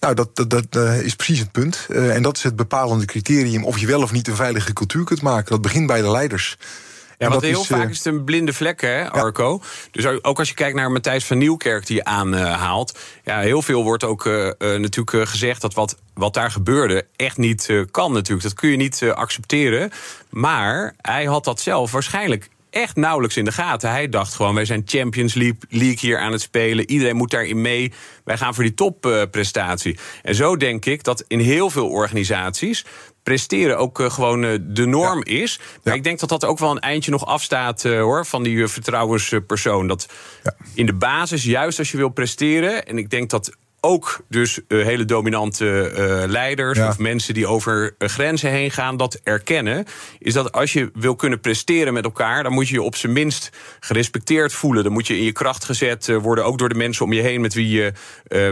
nou, 0.00 0.14
dat, 0.14 0.36
dat, 0.36 0.50
dat 0.50 0.66
uh, 0.76 1.00
is 1.00 1.14
precies 1.14 1.38
het 1.38 1.52
punt. 1.52 1.86
Uh, 1.88 2.14
en 2.14 2.22
dat 2.22 2.36
is 2.36 2.42
het 2.42 2.56
bepalende 2.56 3.04
criterium 3.04 3.64
of 3.64 3.78
je 3.78 3.86
wel 3.86 4.02
of 4.02 4.12
niet 4.12 4.28
een 4.28 4.36
veilige 4.36 4.72
cultuur 4.72 5.04
kunt 5.04 5.22
maken. 5.22 5.50
Dat 5.50 5.62
begint 5.62 5.86
bij 5.86 6.00
de 6.00 6.10
leiders. 6.10 6.56
Ja, 7.22 7.28
want 7.28 7.42
heel 7.42 7.60
is, 7.60 7.66
vaak 7.66 7.90
is 7.90 7.96
het 7.96 8.06
een 8.06 8.24
blinde 8.24 8.52
vlek, 8.52 8.80
hè, 8.80 9.10
Arco. 9.10 9.62
Dus 9.90 10.06
ook 10.06 10.38
als 10.38 10.48
je 10.48 10.54
kijkt 10.54 10.76
naar 10.76 10.90
Matthijs 10.90 11.24
van 11.24 11.38
Nieuwkerk 11.38 11.86
die 11.86 11.96
je 11.96 12.04
aanhaalt. 12.04 12.98
ja, 13.24 13.40
heel 13.40 13.62
veel 13.62 13.82
wordt 13.82 14.04
ook 14.04 14.24
uh, 14.24 14.50
natuurlijk 14.58 15.28
gezegd 15.28 15.60
dat 15.60 15.74
wat, 15.74 15.96
wat 16.14 16.34
daar 16.34 16.50
gebeurde 16.50 17.06
echt 17.16 17.36
niet 17.36 17.68
uh, 17.68 17.84
kan 17.90 18.12
natuurlijk. 18.12 18.42
Dat 18.42 18.54
kun 18.54 18.70
je 18.70 18.76
niet 18.76 19.02
accepteren. 19.02 19.90
Maar 20.30 20.94
hij 21.00 21.24
had 21.24 21.44
dat 21.44 21.60
zelf 21.60 21.92
waarschijnlijk 21.92 22.48
echt 22.72 22.96
nauwelijks 22.96 23.36
in 23.36 23.44
de 23.44 23.52
gaten. 23.52 23.90
Hij 23.90 24.08
dacht 24.08 24.34
gewoon, 24.34 24.54
wij 24.54 24.64
zijn 24.64 24.82
Champions 24.84 25.34
League 25.68 25.98
hier 25.98 26.18
aan 26.18 26.32
het 26.32 26.40
spelen. 26.40 26.90
Iedereen 26.90 27.16
moet 27.16 27.30
daarin 27.30 27.60
mee. 27.60 27.92
Wij 28.24 28.36
gaan 28.36 28.54
voor 28.54 28.64
die 28.64 28.74
topprestatie. 28.74 29.98
en 30.22 30.34
zo 30.34 30.56
denk 30.56 30.84
ik 30.84 31.04
dat 31.04 31.24
in 31.28 31.40
heel 31.40 31.70
veel 31.70 31.88
organisaties 31.88 32.84
presteren 33.22 33.78
ook 33.78 34.00
uh, 34.00 34.10
gewoon 34.10 34.44
uh, 34.44 34.58
de 34.60 34.86
norm 34.86 35.22
ja. 35.24 35.40
is. 35.40 35.58
Maar 35.58 35.92
ja. 35.92 35.92
ik 35.92 36.04
denk 36.04 36.20
dat 36.20 36.28
dat 36.28 36.44
ook 36.44 36.58
wel 36.58 36.70
een 36.70 36.78
eindje 36.78 37.10
nog 37.10 37.26
afstaat 37.26 37.84
uh, 37.84 38.00
hoor, 38.00 38.26
van 38.26 38.42
die 38.42 38.66
vertrouwenspersoon. 38.66 39.86
Dat 39.86 40.08
ja. 40.42 40.54
in 40.74 40.86
de 40.86 40.94
basis, 40.94 41.44
juist 41.44 41.78
als 41.78 41.90
je 41.90 41.96
wil 41.96 42.08
presteren, 42.08 42.86
en 42.86 42.98
ik 42.98 43.10
denk 43.10 43.30
dat 43.30 43.56
ook 43.84 44.24
dus 44.28 44.60
uh, 44.68 44.84
hele 44.84 45.04
dominante 45.04 45.92
uh, 45.96 46.30
leiders 46.30 46.78
ja. 46.78 46.88
of 46.88 46.98
mensen 46.98 47.34
die 47.34 47.46
over 47.46 47.94
uh, 47.98 48.08
grenzen 48.08 48.50
heen 48.50 48.70
gaan, 48.70 48.96
dat 48.96 49.20
erkennen. 49.22 49.84
Is 50.18 50.32
dat 50.32 50.52
als 50.52 50.72
je 50.72 50.90
wil 50.94 51.14
kunnen 51.14 51.40
presteren 51.40 51.92
met 51.92 52.04
elkaar, 52.04 52.42
dan 52.42 52.52
moet 52.52 52.68
je 52.68 52.74
je 52.74 52.82
op 52.82 52.96
zijn 52.96 53.12
minst 53.12 53.50
gerespecteerd 53.80 54.52
voelen. 54.52 54.84
Dan 54.84 54.92
moet 54.92 55.06
je 55.06 55.18
in 55.18 55.24
je 55.24 55.32
kracht 55.32 55.64
gezet 55.64 56.06
worden, 56.06 56.44
ook 56.44 56.58
door 56.58 56.68
de 56.68 56.74
mensen 56.74 57.04
om 57.04 57.12
je 57.12 57.20
heen 57.20 57.40
met 57.40 57.54
wie 57.54 57.68
je 57.68 57.92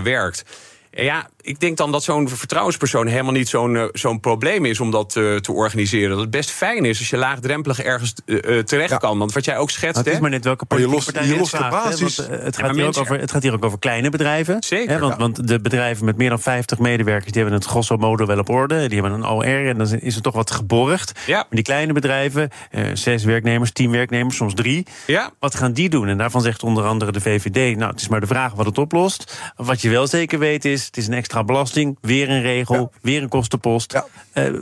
werkt. 0.02 0.44
En 0.90 1.04
ja, 1.04 1.28
ik 1.42 1.60
denk 1.60 1.76
dan 1.76 1.92
dat 1.92 2.02
zo'n 2.02 2.28
vertrouwenspersoon 2.28 3.06
helemaal 3.06 3.32
niet 3.32 3.48
zo'n 3.48 3.74
uh, 3.74 3.84
zo'n 3.92 4.20
probleem 4.20 4.64
is 4.64 4.80
om 4.80 4.90
dat 4.90 5.16
uh, 5.16 5.36
te 5.36 5.52
organiseren. 5.52 6.10
Dat 6.10 6.18
het 6.18 6.30
best 6.30 6.50
fijn 6.50 6.84
is 6.84 6.98
als 6.98 7.10
je 7.10 7.16
laagdrempelig 7.16 7.80
ergens 7.82 8.14
uh, 8.24 8.58
terecht 8.58 8.98
kan. 8.98 9.18
Want 9.18 9.32
wat 9.32 9.44
jij 9.44 9.56
ook 9.58 9.70
schetst. 9.70 9.94
Nou, 9.94 10.06
het 10.06 10.14
is 10.14 10.20
maar 10.20 10.30
net 10.30 10.44
welke 10.44 10.64
je 10.76 10.88
lost, 10.88 11.18
je 11.22 11.36
lost 11.36 11.52
de 11.52 11.66
basis. 11.70 12.16
het, 12.16 12.56
gaat 12.56 12.66
ja, 12.66 12.72
hier 12.72 12.86
ook 12.86 12.98
over, 12.98 13.20
het 13.20 13.30
gaat 13.30 13.42
hier 13.42 13.52
ook 13.52 13.64
over 13.64 13.78
kleine 13.78 14.10
bedrijven. 14.10 14.62
Zeker. 14.62 14.90
Hè, 14.90 14.98
want, 14.98 15.12
ja. 15.12 15.18
want, 15.18 15.48
de 15.48 15.60
bedrijven 15.60 16.04
met 16.04 16.16
meer 16.16 16.28
dan 16.28 16.40
50 16.40 16.78
medewerkers 16.78 17.32
die 17.32 17.42
hebben 17.42 17.60
het 17.60 17.68
grosso 17.68 17.96
modo 17.96 18.26
wel 18.26 18.38
op 18.38 18.48
orde. 18.48 18.88
Die 18.88 19.00
hebben 19.00 19.18
een 19.18 19.26
OR 19.26 19.66
en 19.66 19.78
dan 19.78 19.98
is 19.98 20.16
er 20.16 20.22
toch 20.22 20.34
wat 20.34 20.50
geborgd. 20.50 21.12
Ja. 21.26 21.36
Maar 21.36 21.46
die 21.50 21.62
kleine 21.62 21.92
bedrijven, 21.92 22.50
zes 22.94 23.24
werknemers, 23.24 23.72
tien 23.72 23.90
werknemers, 23.90 24.36
soms 24.36 24.54
drie. 24.54 24.86
Ja. 25.06 25.30
Wat 25.38 25.54
gaan 25.54 25.72
die 25.72 25.88
doen? 25.88 26.08
En 26.08 26.18
daarvan 26.18 26.42
zegt 26.42 26.62
onder 26.62 26.84
andere 26.84 27.12
de 27.12 27.20
VVD. 27.20 27.76
Nou, 27.76 27.90
het 27.90 28.00
is 28.00 28.08
maar 28.08 28.20
de 28.20 28.26
vraag 28.26 28.52
wat 28.52 28.66
het 28.66 28.78
oplost. 28.78 29.40
Wat 29.56 29.82
je 29.82 29.90
wel 29.90 30.06
zeker 30.06 30.38
weet 30.38 30.64
is, 30.64 30.86
het 30.86 30.96
is 30.96 31.06
een 31.06 31.14
extra 31.14 31.29
belasting 31.44 31.98
weer 32.00 32.30
een 32.30 32.42
regel, 32.42 32.76
ja. 32.76 32.88
weer 33.02 33.22
een 33.22 33.28
kostenpost. 33.28 33.92
Ja. 33.92 34.06
Uh, 34.34 34.60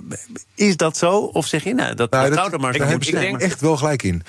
is 0.55 0.77
dat 0.77 0.97
zo? 0.97 1.19
Of 1.19 1.47
zeg 1.47 1.65
je, 1.65 1.75
nou, 1.75 1.95
dat, 1.95 2.11
nou, 2.11 2.35
dat, 2.35 2.51
dat 2.51 2.61
maar 2.61 2.79
Daar 2.79 2.89
heb 2.89 3.03
ik 3.03 3.11
denk 3.11 3.41
echt 3.41 3.61
wel 3.61 3.77
gelijk 3.77 4.03
in. 4.03 4.23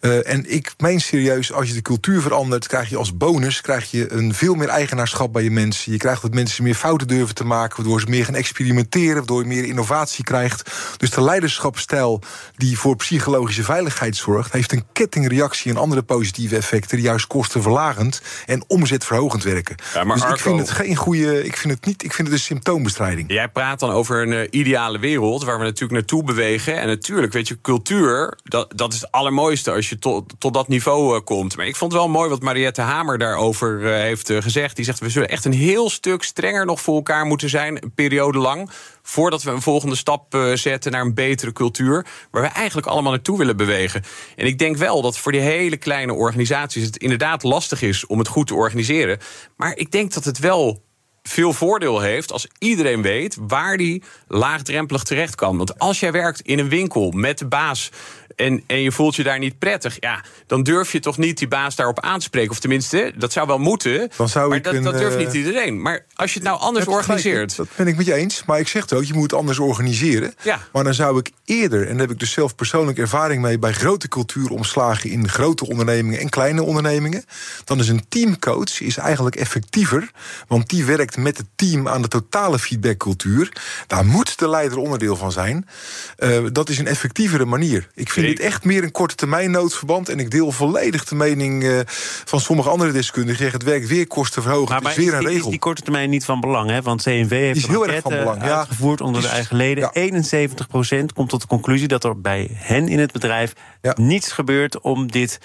Uh, 0.00 0.28
en 0.28 0.52
ik 0.52 0.74
meen 0.78 1.00
serieus, 1.00 1.52
als 1.52 1.68
je 1.68 1.74
de 1.74 1.82
cultuur 1.82 2.20
verandert... 2.20 2.66
krijg 2.66 2.88
je 2.88 2.96
als 2.96 3.16
bonus 3.16 3.60
krijg 3.60 3.90
je 3.90 4.12
een 4.12 4.34
veel 4.34 4.54
meer 4.54 4.68
eigenaarschap 4.68 5.32
bij 5.32 5.42
je 5.42 5.50
mensen. 5.50 5.92
Je 5.92 5.98
krijgt 5.98 6.22
dat 6.22 6.34
mensen 6.34 6.64
meer 6.64 6.74
fouten 6.74 7.08
durven 7.08 7.34
te 7.34 7.44
maken... 7.44 7.76
waardoor 7.76 8.00
ze 8.00 8.06
meer 8.08 8.24
gaan 8.24 8.34
experimenteren, 8.34 9.14
waardoor 9.16 9.40
je 9.40 9.48
meer 9.48 9.64
innovatie 9.64 10.24
krijgt. 10.24 10.70
Dus 10.96 11.10
de 11.10 11.22
leiderschapsstijl 11.22 12.20
die 12.56 12.78
voor 12.78 12.96
psychologische 12.96 13.64
veiligheid 13.64 14.16
zorgt... 14.16 14.52
heeft 14.52 14.72
een 14.72 14.84
kettingreactie 14.92 15.70
en 15.70 15.76
andere 15.76 16.02
positieve 16.02 16.56
effecten... 16.56 16.96
die 16.96 17.06
juist 17.06 17.26
kostenverlagend 17.26 18.22
en 18.46 18.64
omzetverhogend 18.66 19.42
werken. 19.42 19.76
Ja, 19.94 20.04
maar 20.04 20.16
dus 20.16 20.24
Arco, 20.24 20.36
ik 20.36 20.42
vind 20.42 20.58
het 20.58 20.70
geen 20.70 20.96
goede... 20.96 21.44
Ik 21.44 21.56
vind 21.56 21.74
het 21.74 21.81
niet, 21.84 22.04
ik 22.04 22.12
vind 22.12 22.28
het 22.28 22.36
een 22.36 22.42
symptoombestrijding. 22.42 23.32
Jij 23.32 23.48
praat 23.48 23.80
dan 23.80 23.90
over 23.90 24.22
een 24.22 24.32
uh, 24.32 24.46
ideale 24.50 24.98
wereld 24.98 25.44
waar 25.44 25.58
we 25.58 25.64
natuurlijk 25.64 25.92
naartoe 25.92 26.24
bewegen. 26.24 26.80
En 26.80 26.86
natuurlijk, 26.86 27.32
weet 27.32 27.48
je, 27.48 27.60
cultuur, 27.60 28.38
dat, 28.42 28.72
dat 28.76 28.92
is 28.92 29.00
het 29.00 29.12
allermooiste 29.12 29.70
als 29.72 29.88
je 29.88 29.98
tot, 29.98 30.34
tot 30.38 30.54
dat 30.54 30.68
niveau 30.68 31.14
uh, 31.14 31.20
komt. 31.24 31.56
Maar 31.56 31.66
ik 31.66 31.76
vond 31.76 31.92
het 31.92 32.00
wel 32.00 32.10
mooi 32.10 32.28
wat 32.28 32.42
Mariette 32.42 32.80
Hamer 32.80 33.18
daarover 33.18 33.80
uh, 33.80 33.90
heeft 33.90 34.32
gezegd. 34.32 34.76
Die 34.76 34.84
zegt, 34.84 34.98
we 34.98 35.08
zullen 35.08 35.28
echt 35.28 35.44
een 35.44 35.52
heel 35.52 35.90
stuk 35.90 36.22
strenger 36.22 36.66
nog 36.66 36.80
voor 36.80 36.94
elkaar 36.94 37.26
moeten 37.26 37.48
zijn, 37.48 37.82
een 37.82 37.94
periode 37.94 38.38
lang 38.38 38.70
voordat 39.02 39.42
we 39.42 39.50
een 39.50 39.62
volgende 39.62 39.96
stap 39.96 40.36
zetten 40.54 40.92
naar 40.92 41.00
een 41.00 41.14
betere 41.14 41.52
cultuur, 41.52 42.06
waar 42.30 42.42
we 42.42 42.48
eigenlijk 42.48 42.86
allemaal 42.86 43.12
naartoe 43.12 43.38
willen 43.38 43.56
bewegen. 43.56 44.02
En 44.36 44.46
ik 44.46 44.58
denk 44.58 44.76
wel 44.76 45.02
dat 45.02 45.18
voor 45.18 45.32
die 45.32 45.40
hele 45.40 45.76
kleine 45.76 46.14
organisaties 46.14 46.84
het 46.84 46.96
inderdaad 46.96 47.42
lastig 47.42 47.82
is 47.82 48.06
om 48.06 48.18
het 48.18 48.28
goed 48.28 48.46
te 48.46 48.54
organiseren. 48.54 49.18
Maar 49.56 49.76
ik 49.76 49.90
denk 49.90 50.12
dat 50.12 50.24
het 50.24 50.38
wel 50.38 50.82
veel 51.22 51.52
voordeel 51.52 52.00
heeft 52.00 52.32
als 52.32 52.46
iedereen 52.58 53.02
weet 53.02 53.36
waar 53.40 53.76
die 53.76 54.02
laagdrempelig 54.26 55.02
terecht 55.02 55.34
kan. 55.34 55.56
Want 55.56 55.78
als 55.78 56.00
jij 56.00 56.12
werkt 56.12 56.40
in 56.40 56.58
een 56.58 56.68
winkel 56.68 57.10
met 57.10 57.38
de 57.38 57.46
baas 57.46 57.90
en, 58.36 58.62
en 58.66 58.80
je 58.80 58.92
voelt 58.92 59.16
je 59.16 59.22
daar 59.22 59.38
niet 59.38 59.58
prettig, 59.58 59.96
ja, 60.00 60.24
dan 60.46 60.62
durf 60.62 60.92
je 60.92 61.00
toch 61.00 61.18
niet 61.18 61.38
die 61.38 61.48
baas 61.48 61.76
daarop 61.76 62.00
aan 62.00 62.18
te 62.18 62.24
spreken. 62.24 62.50
Of 62.50 62.58
tenminste, 62.58 63.12
dat 63.16 63.32
zou 63.32 63.46
wel 63.46 63.58
moeten. 63.58 64.10
Dan 64.16 64.28
zou 64.28 64.48
maar 64.48 64.56
ik 64.56 64.64
dat, 64.64 64.74
een, 64.74 64.82
dat 64.82 64.98
durft 64.98 65.16
eh, 65.16 65.24
niet 65.24 65.34
iedereen. 65.34 65.82
Maar 65.82 66.04
als 66.14 66.32
je 66.32 66.38
het 66.38 66.48
nou 66.48 66.60
anders 66.60 66.84
gelijk, 66.84 67.02
organiseert. 67.02 67.56
Dat 67.56 67.68
ben 67.76 67.86
ik 67.86 67.96
met 67.96 68.06
je 68.06 68.14
eens. 68.14 68.44
Maar 68.44 68.58
ik 68.58 68.68
zeg 68.68 68.82
het 68.82 68.92
ook, 68.92 69.04
je 69.04 69.12
moet 69.12 69.22
het 69.22 69.34
anders 69.34 69.58
organiseren. 69.58 70.34
Ja. 70.42 70.60
Maar 70.72 70.84
dan 70.84 70.94
zou 70.94 71.18
ik 71.18 71.30
eerder, 71.44 71.80
en 71.80 71.90
daar 71.90 72.00
heb 72.00 72.10
ik 72.10 72.18
dus 72.18 72.32
zelf 72.32 72.54
persoonlijk 72.54 72.98
ervaring 72.98 73.42
mee... 73.42 73.58
bij 73.58 73.72
grote 73.72 74.08
cultuuromslagen 74.08 75.10
in 75.10 75.28
grote 75.28 75.68
ondernemingen 75.68 76.20
en 76.20 76.28
kleine 76.28 76.62
ondernemingen... 76.62 77.24
dan 77.64 77.78
is 77.78 77.88
een 77.88 78.04
teamcoach 78.08 78.80
is 78.80 78.96
eigenlijk 78.96 79.36
effectiever. 79.36 80.10
Want 80.48 80.68
die 80.68 80.84
werkt 80.84 81.16
met 81.16 81.36
het 81.36 81.46
team 81.56 81.88
aan 81.88 82.02
de 82.02 82.08
totale 82.08 82.58
feedbackcultuur. 82.58 83.52
Daar 83.86 84.06
moet 84.06 84.38
de 84.38 84.48
leider 84.48 84.78
onderdeel 84.78 85.16
van 85.16 85.32
zijn. 85.32 85.68
Eh, 86.16 86.38
dat 86.52 86.68
is 86.68 86.78
een 86.78 86.86
effectievere 86.86 87.44
manier. 87.44 87.88
Ik 87.94 88.10
vind. 88.10 88.31
Dit 88.36 88.40
echt 88.46 88.64
meer 88.64 88.82
een 88.82 88.90
korte 88.90 89.14
termijn 89.14 89.50
noodverband... 89.50 90.08
en 90.08 90.18
ik 90.18 90.30
deel 90.30 90.52
volledig 90.52 91.04
de 91.04 91.14
mening 91.14 91.64
eh, 91.64 91.78
van 92.24 92.40
sommige 92.40 92.68
andere 92.68 92.92
deskundigen... 92.92 93.50
het 93.50 93.62
werkt 93.62 93.88
weer 93.88 94.06
kosten 94.06 94.42
verhogen. 94.42 94.82
Maar, 94.82 94.90
is 94.92 94.96
weer 94.98 95.12
een 95.14 95.18
die- 95.18 95.28
is 95.28 95.34
regel. 95.34 95.50
die 95.50 95.58
korte 95.58 95.82
termijn 95.82 96.10
niet 96.10 96.24
van 96.24 96.40
belang? 96.40 96.70
Hè? 96.70 96.82
Want 96.82 97.02
CNV 97.02 97.30
heeft 97.30 97.56
is 97.56 97.66
heel 97.66 97.86
erg 97.86 97.94
enquête 97.94 98.16
van 98.16 98.24
belang, 98.24 98.42
ja. 98.50 98.58
uitgevoerd 98.58 99.00
onder 99.00 99.22
de 99.22 99.28
eigen 99.28 99.56
leden. 99.56 99.90
ja. 99.92 101.02
71% 101.02 101.04
komt 101.14 101.28
tot 101.28 101.40
de 101.40 101.46
conclusie 101.46 101.88
dat 101.88 102.04
er 102.04 102.20
bij 102.20 102.48
hen 102.54 102.88
in 102.88 102.98
het 102.98 103.12
bedrijf 103.12 103.52
Ja. 103.82 103.94
niets 104.00 104.32
gebeurt 104.32 104.80
om 104.80 105.10
dit 105.10 105.38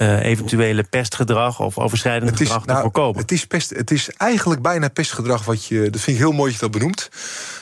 eh, 0.00 0.24
eventuele 0.24 0.82
pestgedrag 0.82 1.60
of 1.60 1.78
overschrijdend 1.78 2.36
gedrag 2.36 2.60
te 2.60 2.66
nou, 2.66 2.80
voorkomen. 2.80 3.20
het, 3.20 3.32
is 3.32 3.46
pest, 3.46 3.70
het 3.70 3.90
is 3.90 4.10
eigenlijk 4.10 4.62
bijna 4.62 4.88
pestgedrag 4.88 5.44
wat 5.44 5.64
je. 5.64 5.90
Dat 5.90 6.00
vind 6.00 6.16
ik 6.16 6.22
heel 6.22 6.32
mooi 6.32 6.50
dat 6.50 6.60
je 6.60 6.66
dat 6.66 6.78
benoemt. 6.78 7.08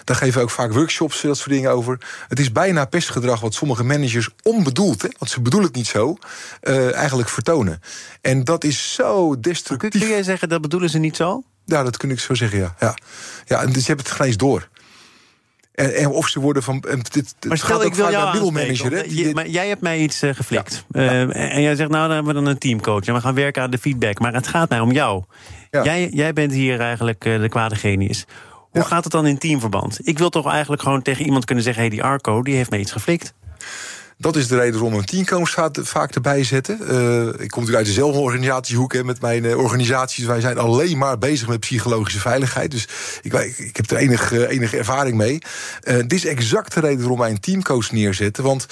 Daar 0.04 0.16
geven 0.16 0.34
we 0.34 0.42
ook 0.42 0.50
vaak 0.50 0.72
workshops, 0.72 1.20
dat 1.20 1.36
soort 1.36 1.50
dingen 1.50 1.70
over. 1.70 1.98
Het 2.28 2.38
is 2.38 2.52
bijna 2.52 2.84
pestgedrag 2.84 3.40
wat 3.40 3.54
sommige 3.54 3.84
managers 3.84 4.28
onbedoeld, 4.42 5.02
hè, 5.02 5.08
want 5.18 5.30
ze 5.30 5.40
bedoelen 5.40 5.68
het 5.68 5.76
niet 5.78 5.86
zo, 5.86 6.16
eh, 6.60 6.94
eigenlijk 6.94 7.28
vertonen. 7.28 7.80
En 8.20 8.44
dat 8.44 8.64
is 8.64 8.94
zo 8.94 9.40
destructief. 9.40 10.00
kun 10.00 10.10
jij 10.10 10.22
zeggen 10.22 10.48
dat 10.48 10.60
bedoelen 10.60 10.90
ze 10.90 10.98
niet 10.98 11.16
zo? 11.16 11.42
Ja, 11.64 11.82
dat 11.82 11.96
kun 11.96 12.10
ik 12.10 12.20
zo 12.20 12.34
zeggen, 12.34 12.58
ja. 12.58 12.74
ja. 12.80 12.96
ja 13.46 13.62
en 13.62 13.72
dus 13.72 13.86
je 13.86 13.92
hebt 13.92 14.08
het 14.08 14.16
geen 14.16 14.26
eens 14.26 14.36
door. 14.36 14.68
En, 15.78 15.94
en 15.94 16.08
of 16.08 16.28
ze 16.28 16.40
worden 16.40 16.62
van. 16.62 16.80
En 16.88 16.96
dit, 16.98 17.14
het 17.14 17.34
Maar 17.48 17.56
stel, 17.58 17.84
ik 17.84 17.94
wil 17.94 18.10
jou 18.10 18.26
aanspreken, 18.26 18.92
hè, 18.92 19.02
die- 19.02 19.34
maar 19.34 19.48
jij 19.48 19.68
hebt 19.68 19.80
mij 19.80 19.98
iets 19.98 20.22
eh, 20.22 20.34
geflikt. 20.34 20.84
Ja. 20.90 21.00
Eh. 21.00 21.54
En 21.54 21.62
jij 21.62 21.74
zegt, 21.76 21.90
nou, 21.90 22.06
dan 22.06 22.14
hebben 22.16 22.34
we 22.34 22.40
dan 22.40 22.50
een 22.50 22.58
teamcoach. 22.58 23.04
En 23.04 23.14
we 23.14 23.20
gaan 23.20 23.34
werken 23.34 23.62
aan 23.62 23.70
de 23.70 23.78
feedback. 23.78 24.18
Maar 24.18 24.34
het 24.34 24.46
gaat 24.46 24.68
mij 24.68 24.80
om 24.80 24.92
jou. 24.92 25.22
Ja. 25.70 25.84
Jij, 25.84 26.08
jij 26.12 26.32
bent 26.32 26.52
hier 26.52 26.80
eigenlijk 26.80 27.24
eh, 27.24 27.40
de 27.40 27.48
kwade 27.48 27.74
genius. 27.76 28.24
Hoe 28.70 28.80
Ja. 28.82 28.86
gaat 28.88 29.04
het 29.04 29.12
dan 29.12 29.26
in 29.26 29.38
teamverband? 29.38 29.98
Ik 30.02 30.18
wil 30.18 30.30
toch 30.30 30.48
eigenlijk 30.50 30.82
gewoon 30.82 31.02
tegen 31.02 31.24
iemand 31.24 31.44
kunnen 31.44 31.64
zeggen... 31.64 31.82
hé, 31.82 31.88
hey, 31.88 31.96
die 31.98 32.06
Arco, 32.06 32.42
die 32.42 32.54
heeft 32.54 32.70
mij 32.70 32.78
iets 32.78 32.92
geflikt. 32.92 33.34
Dat 34.20 34.36
is 34.36 34.48
de 34.48 34.56
reden 34.56 34.80
waarom 34.80 34.98
een 34.98 35.04
teamcoach 35.04 35.50
vaak- 35.82 36.14
erbij 36.14 36.44
zetten. 36.44 36.74
Eh, 36.88 37.26
ik 37.26 37.28
kom 37.28 37.38
natuurlijk 37.38 37.76
uit 37.76 37.86
dezelfde 37.86 38.18
organisatiehoek 38.18 38.92
hè, 38.92 39.04
met 39.04 39.20
mijn 39.20 39.44
eh, 39.44 39.58
organisaties. 39.58 40.24
Wij 40.24 40.40
zijn 40.40 40.58
alleen 40.58 40.98
maar 40.98 41.18
bezig 41.18 41.48
met 41.48 41.60
psychologische 41.60 42.20
veiligheid. 42.20 42.70
Dus 42.70 42.88
ik, 43.22 43.32
ik, 43.56 43.76
heb 43.76 43.90
er 43.90 43.96
enige, 43.96 44.48
enige 44.48 44.76
ervaring 44.76 45.16
mee. 45.16 45.38
Eh, 45.80 45.96
dit 45.96 46.12
is 46.12 46.26
exact 46.26 46.74
de 46.74 46.80
reden 46.80 46.98
waarom 46.98 47.18
wij 47.18 47.30
een 47.30 47.40
teamcoach 47.40 47.92
neerzetten. 47.92 48.44
Want 48.44 48.66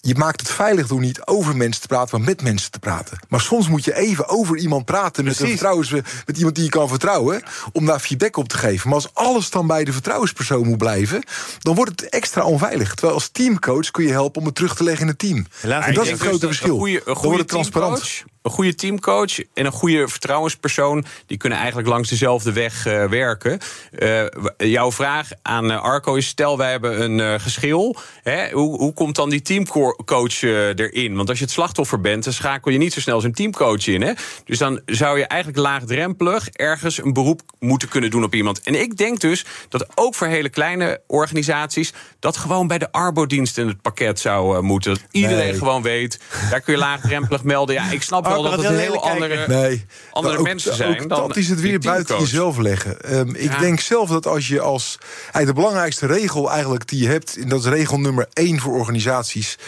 je 0.00 0.14
maakt 0.14 0.40
het 0.40 0.50
veilig 0.50 0.86
door 0.86 1.00
niet 1.00 1.26
over 1.26 1.56
mensen 1.56 1.82
te 1.82 1.86
praten, 1.86 2.18
maar 2.18 2.28
met 2.28 2.42
mensen 2.42 2.70
te 2.70 2.78
praten. 2.78 3.18
Maar 3.28 3.40
soms 3.40 3.68
moet 3.68 3.84
je 3.84 3.96
even 3.96 4.28
over 4.28 4.56
iemand 4.56 4.84
praten 4.84 5.24
met, 5.24 5.36
vertrouwens, 5.36 5.90
met 6.26 6.36
iemand 6.36 6.54
die 6.54 6.64
je 6.64 6.70
kan 6.70 6.88
vertrouwen, 6.88 7.42
om 7.72 7.86
daar 7.86 8.00
feedback 8.00 8.36
op 8.36 8.48
te 8.48 8.58
geven. 8.58 8.88
Maar 8.88 8.98
als 8.98 9.14
alles 9.14 9.50
dan 9.50 9.66
bij 9.66 9.84
de 9.84 9.92
vertrouwenspersoon 9.92 10.66
moet 10.66 10.78
blijven, 10.78 11.22
dan 11.58 11.74
wordt 11.74 11.90
het 11.90 12.08
extra 12.08 12.44
onveilig. 12.44 12.94
Terwijl 12.94 13.14
als 13.14 13.28
teamcoach 13.28 13.90
kun 13.90 14.04
je 14.04 14.10
helpen 14.10 14.40
om 14.40 14.46
het 14.46 14.54
terug 14.54 14.76
te 14.76 14.84
leggen 14.84 15.02
in 15.02 15.08
het 15.08 15.18
team. 15.18 15.46
Helaas, 15.60 15.84
en 15.84 15.90
ik 15.90 15.96
dat 15.96 16.04
is 16.04 16.10
het 16.10 16.20
grote 16.20 16.46
Dus 16.46 16.56
verschil. 16.56 16.74
Een 16.74 16.80
goede, 16.80 16.96
een 16.96 17.02
dan 17.04 17.14
goede 17.14 17.28
wordt 17.28 17.42
het 17.42 17.48
transparant. 17.48 18.00
teamcoach, 18.00 18.28
een 18.42 18.50
goede 18.50 18.74
teamcoach 18.74 19.38
en 19.54 19.66
een 19.66 19.72
goede 19.72 20.08
vertrouwenspersoon... 20.08 21.04
die 21.26 21.36
kunnen 21.36 21.58
eigenlijk 21.58 21.88
langs 21.88 22.08
dezelfde 22.08 22.52
weg 22.52 22.86
eh, 22.86 23.04
werken. 23.04 23.58
Eh, 23.90 24.24
jouw 24.56 24.92
vraag 24.92 25.28
aan 25.42 25.70
eh, 25.70 25.82
Arco 25.82 26.14
is... 26.14 26.26
stel, 26.26 26.56
wij 26.56 26.70
hebben 26.70 27.02
een 27.02 27.20
eh, 27.20 27.40
geschil. 27.40 27.96
Hè, 28.22 28.50
hoe, 28.50 28.78
hoe 28.78 28.92
komt 28.92 29.16
dan 29.16 29.30
die 29.30 29.42
teamcoach 29.42 29.89
eh, 29.96 30.68
erin? 30.68 31.16
Want 31.16 31.28
als 31.28 31.38
je 31.38 31.44
het 31.44 31.52
slachtoffer 31.52 32.00
bent... 32.00 32.24
dan 32.24 32.32
schakel 32.32 32.72
je 32.72 32.78
niet 32.78 32.92
zo 32.92 33.00
snel 33.00 33.20
zo'n 33.20 33.32
teamcoach 33.32 33.86
in. 33.86 34.02
Hè? 34.02 34.12
Dus 34.44 34.58
dan 34.58 34.80
zou 34.86 35.18
je 35.18 35.24
eigenlijk 35.26 35.60
laagdrempelig... 35.60 36.48
ergens 36.48 37.02
een 37.02 37.12
beroep 37.12 37.40
moeten 37.58 37.88
kunnen 37.88 38.10
doen 38.10 38.24
op 38.24 38.34
iemand. 38.34 38.60
En 38.62 38.74
ik 38.74 38.96
denk 38.96 39.20
dus 39.20 39.44
dat 39.68 39.86
ook 39.94 40.14
voor 40.14 40.26
hele 40.26 40.48
kleine 40.48 41.00
organisaties... 41.06 41.92
dat 42.18 42.36
gewoon 42.36 42.66
bij 42.66 42.78
de 42.78 42.92
Arbodienst 42.92 43.58
in 43.58 43.66
het 43.68 43.82
pakket 43.82 44.20
zou 44.20 44.56
eh, 44.56 44.62
moeten. 44.62 44.92
Dat 44.94 45.02
iedereen 45.10 45.38
Nee. 45.38 45.58
gewoon 45.58 45.82
weet... 45.82 46.20
daar 46.50 46.60
kun 46.60 46.72
je 46.72 46.78
laagdrempelig 46.78 47.42
melden. 47.44 47.74
Ja, 47.74 47.90
ik 47.90 48.02
snap 48.02 48.26
wel 48.26 48.42
dat 48.42 48.52
het 48.52 48.66
heel 48.68 48.78
heel 48.78 49.08
andere. 49.08 49.44
Nee, 49.48 49.84
andere 50.10 50.38
ook- 50.38 50.44
mensen 50.44 50.70
ook 50.70 50.76
zijn. 50.76 51.08
dan 51.08 51.28
dat 51.28 51.36
is 51.36 51.48
het 51.48 51.60
weer 51.60 51.78
buiten 51.78 52.18
jezelf 52.18 52.58
leggen. 52.58 53.00
Ehm, 53.00 53.28
ik 53.34 53.52
Ja. 53.52 53.58
denk 53.58 53.80
zelf 53.80 54.08
dat 54.08 54.26
als 54.26 54.48
je 54.48 54.60
als. 54.60 54.98
Eigenlijk 55.20 55.46
de 55.46 55.52
belangrijkste 55.52 56.06
regel 56.06 56.50
eigenlijk 56.50 56.88
die 56.88 57.02
je 57.02 57.08
hebt, 57.08 57.36
en 57.36 57.48
dat 57.48 57.60
is 57.60 57.66
regel 57.66 57.98
nummer 58.00 58.26
één 58.32 58.60
voor 58.60 58.72
organisaties. 58.78 59.58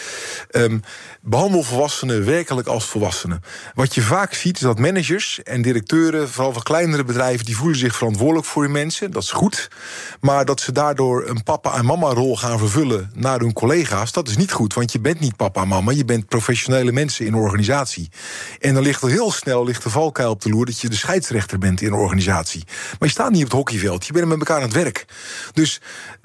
Ehm, 0.50 0.78
behandel 1.20 1.62
volwassenen 1.62 2.24
werkelijk 2.24 2.68
als 2.68 2.84
volwassenen. 2.84 3.42
Wat 3.74 3.94
je 3.94 4.02
vaak 4.02 4.34
ziet 4.34 4.56
is 4.56 4.62
dat 4.62 4.78
managers 4.78 5.42
en 5.42 5.62
directeuren, 5.62 6.28
vooral 6.28 6.52
van 6.52 6.62
kleinere 6.62 7.04
bedrijven, 7.04 7.44
die 7.44 7.56
voelen 7.56 7.78
zich 7.78 7.96
verantwoordelijk 7.96 8.46
voor 8.46 8.62
hun 8.62 8.72
mensen. 8.72 9.10
Dat 9.10 9.22
is 9.22 9.30
goed. 9.30 9.70
Maar 10.20 10.44
dat 10.44 10.60
ze 10.60 10.72
daardoor 10.72 11.28
een 11.28 11.42
papa 11.42 11.74
en 11.74 11.84
mama 11.84 12.08
rol 12.08 12.36
gaan 12.36 12.58
vervullen 12.58 13.10
naar 13.14 13.38
hun 13.38 13.52
collega's, 13.52 14.12
dat 14.12 14.28
is 14.28 14.36
niet 14.36 14.52
goed. 14.52 14.74
Want 14.74 14.92
je 14.92 15.00
bent 15.00 15.20
niet 15.20 15.36
papa 15.36 15.62
en 15.62 15.68
mama, 15.68 15.92
je 15.92 16.04
bent 16.04 16.28
professionele 16.28 16.92
mensen 16.92 17.26
in 17.26 17.32
een 17.32 17.38
organisatie. 17.38 18.08
En 18.58 18.74
dan 18.74 18.82
ligt 18.82 19.02
er 19.02 19.08
heel 19.08 19.32
snel 19.32 19.64
ligt 19.64 19.82
de 19.82 19.90
valkuil 19.90 20.30
op 20.30 20.40
de 20.40 20.48
loer 20.48 20.66
dat 20.66 20.80
je 20.80 20.88
de 20.88 20.96
scheidsrechter 20.96 21.58
bent 21.58 21.80
in 21.80 21.86
een 21.86 21.98
organisatie. 21.98 22.64
Maar 22.66 23.08
je 23.08 23.14
staat 23.14 23.30
niet 23.30 23.44
op 23.44 23.48
het 23.48 23.56
hockeyveld, 23.56 24.06
je 24.06 24.12
bent 24.12 24.26
met 24.26 24.38
elkaar 24.38 24.56
aan 24.56 24.62
het 24.62 24.72
werk. 24.72 25.04
Dus 25.52 25.80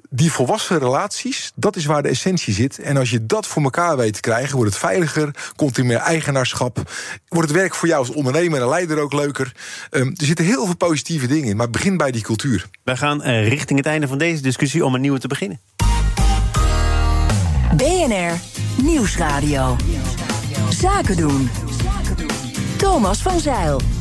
die 0.09 0.31
volwassen 0.31 0.79
relaties, 0.79 1.51
dat 1.55 1.75
is 1.75 1.85
waar 1.85 2.01
de 2.01 2.09
essentie 2.09 2.53
zit. 2.53 2.79
En 2.79 2.97
als 2.97 3.09
je 3.09 3.25
dat 3.25 3.47
voor 3.47 3.63
elkaar 3.63 3.97
weet 3.97 4.13
te 4.13 4.19
krijgen, 4.19 4.55
wordt 4.55 4.71
het 4.71 4.79
veiliger, 4.79 5.51
komt 5.55 5.77
er 5.77 5.85
meer 5.85 5.97
eigenaarschap, 5.97 6.91
wordt 7.27 7.49
het 7.49 7.57
werk 7.57 7.75
voor 7.75 7.87
jou 7.87 7.99
als 7.99 8.15
ondernemer 8.15 8.61
en 8.61 8.67
leider 8.67 8.99
ook 8.99 9.13
leuker. 9.13 9.51
Ehm, 9.89 10.07
er 10.07 10.25
zitten 10.25 10.45
heel 10.45 10.65
veel 10.65 10.75
positieve 10.75 11.27
dingen 11.27 11.49
in, 11.49 11.57
maar 11.57 11.69
begin 11.69 11.97
bij 11.97 12.11
die 12.11 12.21
cultuur. 12.21 12.67
Wij 12.83 12.97
gaan 12.97 13.23
eh, 13.23 13.47
richting 13.47 13.79
het 13.79 13.87
einde 13.87 14.07
van 14.07 14.17
deze 14.17 14.41
discussie 14.41 14.85
om 14.85 14.95
een 14.95 15.01
nieuwe 15.01 15.19
te 15.19 15.27
beginnen. 15.27 15.59
BNR 17.75 18.39
Nieuwsradio. 18.83 19.75
Zaken 20.69 21.17
doen. 21.17 21.49
Thomas 22.77 23.21
van 23.21 23.39
Zeil. 23.39 23.96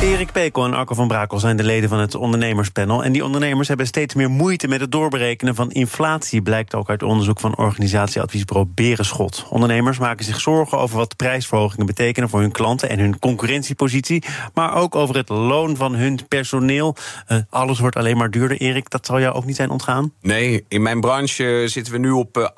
Erik 0.00 0.32
Pekel 0.32 0.64
en 0.64 0.74
Arco 0.74 0.94
van 0.94 1.08
Brakel 1.08 1.38
zijn 1.38 1.56
de 1.56 1.62
leden 1.62 1.88
van 1.88 1.98
het 1.98 2.14
ondernemerspanel. 2.14 3.04
En 3.04 3.12
die 3.12 3.24
ondernemers 3.24 3.68
hebben 3.68 3.86
steeds 3.86 4.14
meer 4.14 4.30
moeite 4.30 4.68
met 4.68 4.80
het 4.80 4.92
doorberekenen 4.92 5.54
van 5.54 5.70
inflatie. 5.70 6.42
Blijkt 6.42 6.74
ook 6.74 6.88
uit 6.88 7.02
onderzoek 7.02 7.40
van 7.40 7.56
organisatieadviesbureau 7.56 8.68
Berenschot. 8.74 9.46
Ondernemers 9.50 9.98
maken 9.98 10.24
zich 10.24 10.40
zorgen 10.40 10.78
over 10.78 10.96
wat 10.96 11.16
prijsverhogingen 11.16 11.86
betekenen 11.86 12.28
voor 12.28 12.40
hun 12.40 12.52
klanten 12.52 12.88
en 12.88 12.98
hun 12.98 13.18
concurrentiepositie. 13.18 14.24
Maar 14.54 14.74
ook 14.74 14.94
over 14.94 15.16
het 15.16 15.28
loon 15.28 15.76
van 15.76 15.94
hun 15.94 16.18
personeel. 16.28 16.96
Eh, 17.26 17.38
alles 17.50 17.78
wordt 17.78 17.96
alleen 17.96 18.16
maar 18.16 18.30
duurder. 18.30 18.56
Erik, 18.56 18.90
dat 18.90 19.06
zal 19.06 19.20
jou 19.20 19.34
ook 19.34 19.44
niet 19.44 19.56
zijn 19.56 19.70
ontgaan? 19.70 20.12
Nee, 20.20 20.64
in 20.68 20.82
mijn 20.82 21.00
branche 21.00 21.62
zitten 21.66 21.92
we 21.92 21.98
nu 21.98 22.10
op 22.10 22.36
eh, 22.36 22.48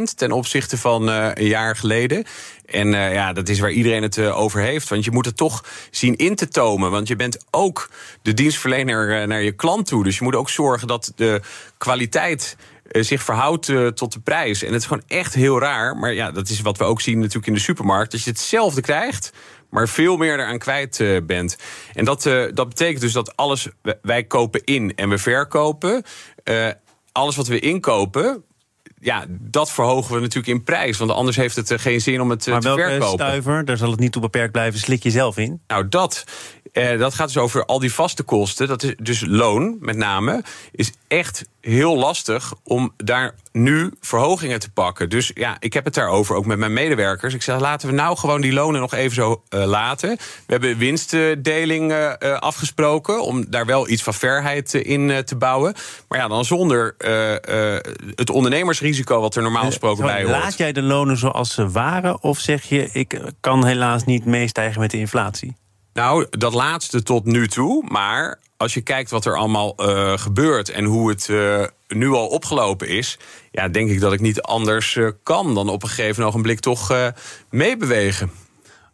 18% 0.00 0.16
ten 0.16 0.32
opzichte 0.32 0.78
van 0.78 1.10
eh, 1.10 1.30
een 1.34 1.46
jaar 1.46 1.76
geleden. 1.76 2.24
En 2.70 2.94
eh, 2.94 3.12
ja, 3.12 3.32
dat 3.32 3.48
is 3.48 3.60
waar 3.60 3.70
iedereen 3.70 4.02
het 4.02 4.18
eh, 4.18 4.38
over 4.38 4.60
heeft. 4.60 4.88
Want 4.88 5.04
je 5.04 5.10
moet 5.10 5.26
het 5.26 5.36
toch 5.36 5.64
zien 5.90 6.16
in 6.16 6.34
te 6.34 6.48
tomen. 6.48 6.90
Want 6.90 7.08
je 7.08 7.16
bent 7.16 7.44
ook 7.50 7.90
de 8.22 8.34
dienstverlener 8.34 9.20
eh, 9.20 9.26
naar 9.26 9.42
je 9.42 9.52
klant 9.52 9.86
toe. 9.86 10.04
Dus 10.04 10.18
je 10.18 10.24
moet 10.24 10.34
ook 10.34 10.50
zorgen 10.50 10.88
dat 10.88 11.12
de 11.16 11.40
kwaliteit 11.78 12.56
zich 12.90 13.22
verhoudt 13.22 13.72
tot 13.94 14.12
de 14.12 14.20
prijs. 14.20 14.62
En 14.62 14.72
het 14.72 14.80
is 14.80 14.86
gewoon 14.86 15.02
echt 15.06 15.34
heel 15.34 15.60
raar. 15.60 15.96
Maar 15.96 16.12
ja, 16.12 16.30
dat 16.30 16.48
is 16.48 16.60
wat 16.60 16.78
we 16.78 16.84
ook 16.84 17.00
zien 17.00 17.18
natuurlijk 17.18 17.46
in 17.46 17.54
de 17.54 17.60
supermarkt. 17.60 18.12
Dat 18.12 18.22
je 18.22 18.30
hetzelfde 18.30 18.80
krijgt 18.80 19.32
maar 19.70 19.88
veel 19.88 20.16
meer 20.16 20.38
eraan 20.38 20.58
kwijt 20.58 21.02
bent. 21.26 21.58
En 21.94 22.04
dat, 22.04 22.22
dat 22.54 22.68
betekent 22.68 23.00
dus 23.00 23.12
dat 23.12 23.36
alles, 23.36 23.68
wij 24.02 24.24
kopen 24.24 24.64
in 24.64 24.94
en 24.94 25.08
we 25.08 25.18
verkopen. 25.18 26.02
Alles 27.12 27.36
wat 27.36 27.46
we 27.46 27.58
inkopen, 27.58 28.44
ja, 29.00 29.24
dat 29.28 29.72
verhogen 29.72 30.14
we 30.14 30.20
natuurlijk 30.20 30.46
in 30.46 30.62
prijs. 30.62 30.98
Want 30.98 31.10
anders 31.10 31.36
heeft 31.36 31.56
het 31.56 31.70
eh, 31.70 31.78
geen 31.78 32.00
zin 32.00 32.20
om 32.20 32.30
het 32.30 32.46
eh, 32.46 32.52
Maar 32.52 32.60
te 32.60 32.66
welke 32.66 32.82
verkopen. 32.82 33.26
stuiver, 33.26 33.64
daar 33.64 33.76
zal 33.76 33.90
het 33.90 34.00
niet 34.00 34.12
toe 34.12 34.22
beperkt 34.22 34.52
blijven, 34.52 34.80
slik 34.80 35.02
je 35.02 35.10
zelf 35.10 35.36
in? 35.36 35.60
Nou, 35.66 35.88
dat. 35.88 36.24
Uh, 36.72 36.98
dat 36.98 37.14
gaat 37.14 37.26
dus 37.26 37.36
over 37.36 37.64
al 37.64 37.78
die 37.78 37.92
vaste 37.92 38.22
kosten. 38.22 38.68
Dat 38.68 38.82
is 38.82 38.94
dus 38.96 39.24
loon, 39.26 39.76
met 39.80 39.96
name, 39.96 40.42
is 40.72 40.92
echt 41.08 41.44
heel 41.60 41.96
lastig 41.96 42.54
om 42.64 42.92
daar 42.96 43.34
nu 43.52 43.92
verhogingen 44.00 44.60
te 44.60 44.70
pakken. 44.70 45.08
Dus 45.08 45.30
ja, 45.34 45.56
ik 45.58 45.72
heb 45.72 45.84
het 45.84 45.94
daarover 45.94 46.36
ook 46.36 46.46
met 46.46 46.58
mijn 46.58 46.72
medewerkers. 46.72 47.34
Ik 47.34 47.42
zeg, 47.42 47.60
laten 47.60 47.88
we 47.88 47.94
nou 47.94 48.16
gewoon 48.16 48.40
die 48.40 48.52
lonen 48.52 48.80
nog 48.80 48.94
even 48.94 49.14
zo 49.14 49.42
uh, 49.50 49.64
laten. 49.64 50.08
We 50.46 50.52
hebben 50.52 50.78
winstdeling 50.78 51.92
uh, 51.92 52.12
afgesproken 52.38 53.22
om 53.22 53.50
daar 53.50 53.66
wel 53.66 53.88
iets 53.88 54.02
van 54.02 54.14
verheid 54.14 54.74
in 54.74 55.22
te 55.24 55.36
bouwen. 55.36 55.74
Maar 56.08 56.18
ja, 56.18 56.28
dan 56.28 56.44
zonder 56.44 56.94
het 58.14 58.30
ondernemersrisico 58.30 59.20
wat 59.20 59.36
er 59.36 59.42
normaal 59.42 59.64
gesproken 59.64 60.04
bij 60.04 60.22
hoort. 60.22 60.42
Laat 60.42 60.56
jij 60.56 60.72
de 60.72 60.82
lonen 60.82 61.16
zoals 61.16 61.54
ze 61.54 61.70
waren? 61.70 62.22
Of 62.22 62.38
zeg 62.38 62.64
je, 62.64 62.88
ik 62.92 63.20
kan 63.40 63.66
helaas 63.66 64.04
niet 64.04 64.24
meestijgen 64.24 64.80
met 64.80 64.90
de 64.90 64.98
inflatie? 64.98 65.56
Nou, 65.98 66.26
dat 66.30 66.54
laatste 66.54 67.02
tot 67.02 67.24
nu 67.24 67.48
toe. 67.48 67.84
Maar 67.88 68.38
als 68.56 68.74
je 68.74 68.80
kijkt 68.80 69.10
wat 69.10 69.24
er 69.24 69.36
allemaal 69.36 69.74
uh, 69.78 70.18
gebeurt 70.18 70.68
en 70.68 70.84
hoe 70.84 71.08
het 71.08 71.28
uh, 71.28 71.64
nu 71.88 72.08
al 72.08 72.26
opgelopen 72.26 72.88
is, 72.88 73.18
ja, 73.50 73.68
denk 73.68 73.90
ik 73.90 74.00
dat 74.00 74.12
ik 74.12 74.20
niet 74.20 74.42
anders 74.42 74.94
uh, 74.94 75.10
kan 75.22 75.54
dan 75.54 75.68
op 75.68 75.82
een 75.82 75.88
gegeven 75.88 76.24
ogenblik 76.24 76.60
toch 76.60 77.12
meebewegen. 77.50 78.30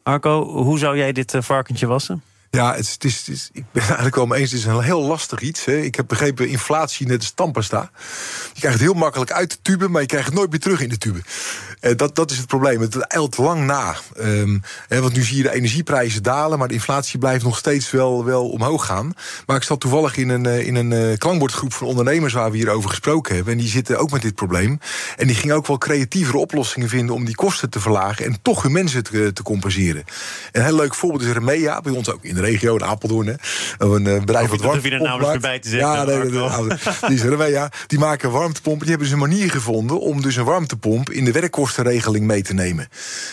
Arco, 0.03 0.45
hoe 0.45 0.79
zou 0.79 0.97
jij 0.97 1.13
dit 1.13 1.35
varkentje 1.39 1.87
wassen? 1.87 2.23
Ja, 2.55 2.75
het 2.75 3.05
is, 3.05 3.19
het 3.19 3.29
is, 3.29 3.51
ik 3.53 3.65
ben 3.73 3.83
eigenlijk 3.93 4.15
wel 4.15 4.27
mee 4.27 4.41
eens. 4.41 4.51
Het 4.51 4.61
is 4.61 4.67
een 4.67 4.81
heel 4.81 5.03
lastig 5.03 5.41
iets. 5.41 5.65
Hè. 5.65 5.77
Ik 5.77 5.95
heb 5.95 6.09
begrepen, 6.09 6.49
inflatie 6.49 7.07
net 7.07 7.19
als 7.19 7.31
tandpasta. 7.31 7.91
Je 8.53 8.61
krijgt 8.61 8.79
het 8.79 8.87
heel 8.89 8.99
makkelijk 8.99 9.33
uit 9.33 9.51
de 9.51 9.59
tube, 9.63 9.89
maar 9.89 10.01
je 10.01 10.07
krijgt 10.07 10.27
het 10.27 10.37
nooit 10.37 10.51
meer 10.51 10.61
terug 10.61 10.81
in 10.81 10.89
de 10.89 10.99
tube. 10.99 11.21
Uh, 11.85 11.97
dat, 11.97 12.15
dat 12.15 12.31
is 12.31 12.37
het 12.37 12.47
probleem. 12.47 12.81
Het 12.81 12.97
eilt 12.97 13.39
lang 13.39 13.67
na. 13.67 13.95
Um, 14.21 14.63
hè, 14.89 15.01
want 15.01 15.15
nu 15.15 15.23
zie 15.23 15.37
je 15.37 15.43
de 15.43 15.55
energieprijzen 15.55 16.23
dalen, 16.23 16.59
maar 16.59 16.69
de 16.69 16.75
inflatie 16.75 17.19
blijft 17.19 17.45
nog 17.45 17.59
steeds 17.59 17.91
wel, 17.91 18.25
wel 18.25 18.49
omhoog 18.49 18.87
gaan. 18.87 19.13
Maar 19.47 19.57
ik 19.57 19.63
zat 19.63 19.81
toevallig 19.81 20.17
in 20.17 20.29
een, 20.29 20.47
in 20.47 20.75
een 20.75 20.91
uh, 20.91 21.17
klankbordgroep 21.17 21.73
van 21.73 21.87
ondernemers 21.87 22.33
waar 22.33 22.51
we 22.51 22.57
hierover 22.57 22.91
gesproken 22.91 23.35
hebben. 23.35 23.53
En 23.53 23.59
die 23.59 23.69
zitten 23.69 23.99
ook 23.99 24.11
met 24.11 24.23
dit 24.23 24.35
probleem. 24.35 24.79
En 25.17 25.27
die 25.27 25.37
gingen 25.37 25.57
ook 25.57 25.67
wel 25.67 25.79
creatievere 25.79 26.39
oplossingen 26.39 26.89
vinden 26.89 27.15
om 27.15 27.25
die 27.25 27.35
kosten 27.35 27.71
te 27.71 27.81
verlagen 27.81 28.25
en 28.25 28.37
toch 28.43 28.63
hun 28.63 28.73
mensen 28.73 29.05
te, 29.05 29.33
te 29.33 29.43
compenseren. 29.43 30.05
Een 30.53 30.65
heel 30.65 30.77
leuk 30.77 30.95
voorbeeld 30.95 31.23
is 31.23 31.33
Remea, 31.33 31.81
bij 31.81 31.93
ons 31.93 32.11
ook 32.11 32.25
in 32.25 32.35
de 32.35 32.41
regio, 32.41 32.75
in 32.75 32.85
Apeldoorn. 32.85 33.27
Hè. 33.27 33.35
Een 33.79 34.07
uh, 34.07 34.19
bedrijf 34.19 34.51
wat 34.51 34.61
warmte. 34.61 34.91
er 34.91 35.03
namelijk 35.03 35.41
bij 35.41 35.59
te 35.59 35.69
zeggen. 35.69 35.91
Ja, 35.91 36.05
nee, 36.05 36.17
nee, 36.17 36.31
nee, 36.31 36.69
die, 37.09 37.45
is 37.45 37.51
ja, 37.51 37.71
die 37.87 37.99
maken 37.99 38.31
warmtepompen. 38.31 38.87
Die 38.87 38.97
hebben 38.97 39.07
dus 39.07 39.23
een 39.23 39.29
manier 39.31 39.51
gevonden 39.51 40.01
om 40.01 40.23
dus 40.23 40.37
een 40.37 40.45
warmtepomp 40.45 41.11
in 41.11 41.25
de 41.25 41.33
werkkostenregeling 41.75 42.27
mee 42.27 42.43
te 42.43 42.55
nemen. 42.55 42.89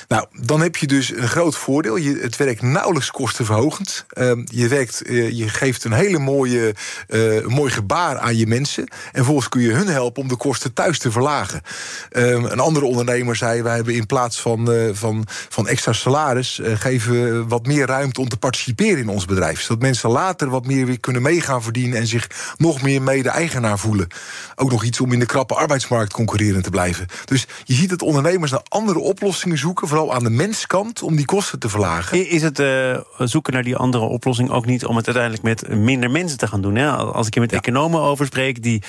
Nou, 0.07 0.25
dan 0.41 0.62
heb 0.62 0.75
je 0.75 0.88
dus 0.88 1.12
een 1.12 1.27
groot 1.27 1.57
voordeel. 1.57 1.95
Je, 1.95 2.19
het 2.21 2.38
werkt 2.38 2.62
nauwelijks 2.62 3.12
kostenverhogend. 3.12 4.05
Uh, 4.13 4.31
je, 4.45 4.67
werkt, 4.67 5.10
uh, 5.10 5.29
je 5.29 5.50
geeft 5.50 5.83
een 5.83 5.93
hele 5.93 6.19
mooie, 6.19 6.75
uh, 7.10 7.45
mooi 7.45 7.71
gebaar 7.71 8.17
aan 8.17 8.38
je 8.38 8.48
mensen. 8.48 8.83
En 8.83 9.12
vervolgens 9.13 9.50
kun 9.50 9.62
je 9.62 9.71
hun 9.71 9.88
helpen 9.88 10.21
om 10.21 10.27
de 10.27 10.36
kosten 10.36 10.74
thuis 10.74 11.00
te 11.00 11.12
verlagen. 11.12 11.62
Ehm, 12.10 12.43
een 12.43 12.60
andere 12.60 12.86
ondernemer 12.86 13.36
zei: 13.36 13.62
wij 13.62 13.75
hebben 13.75 13.93
in 13.93 14.05
plaats 14.05 14.41
van, 14.41 14.69
van, 14.93 15.25
van 15.50 15.67
extra 15.67 15.93
salaris, 15.93 16.60
geven 16.63 17.48
wat 17.48 17.65
meer 17.65 17.86
ruimte 17.86 18.21
om 18.21 18.29
te 18.29 18.38
participeren 18.38 18.98
in 18.98 19.10
ons 19.10 19.25
bedrijf. 19.25 19.62
Zodat 19.62 19.81
mensen 19.81 20.10
later 20.10 20.50
wat 20.50 20.65
meer 20.65 20.86
weer 20.86 21.00
kunnen 21.00 21.21
meegaan 21.21 21.63
verdienen 21.63 22.00
en 22.00 22.07
zich 22.07 22.29
nog 22.57 22.81
meer 22.81 23.01
mede-eigenaar 23.01 23.79
voelen. 23.79 24.07
Ook 24.55 24.71
nog 24.71 24.83
iets 24.83 25.00
om 25.00 25.13
in 25.13 25.19
de 25.19 25.25
krappe 25.25 25.55
arbeidsmarkt 25.55 26.13
concurrerend 26.13 26.63
te 26.63 26.69
blijven. 26.69 27.07
Dus 27.25 27.48
je 27.63 27.74
ziet 27.74 27.89
dat 27.89 28.01
ondernemers 28.21 28.51
naar 28.51 28.81
andere 28.81 28.99
oplossingen 28.99 29.57
zoeken, 29.57 29.87
vooral 29.87 30.13
aan 30.13 30.23
de 30.23 30.29
menskant, 30.29 31.01
om 31.01 31.15
die 31.15 31.25
kosten 31.25 31.59
te 31.59 31.69
verlagen. 31.69 32.29
Is 32.29 32.41
het 32.41 32.59
uh, 32.59 32.99
zoeken 33.17 33.53
naar 33.53 33.63
die 33.63 33.75
andere 33.75 34.03
oplossing 34.03 34.49
ook 34.49 34.65
niet 34.65 34.85
om 34.85 34.95
het 34.95 35.05
uiteindelijk 35.05 35.43
met 35.43 35.77
minder 35.77 36.11
mensen 36.11 36.37
te 36.37 36.47
gaan 36.47 36.61
doen? 36.61 36.75
Hè? 36.75 36.89
Als 36.89 37.27
ik 37.27 37.33
hier 37.33 37.43
met 37.43 37.53
economen 37.53 38.01
over 38.01 38.25
spreek, 38.25 38.63
die 38.63 38.83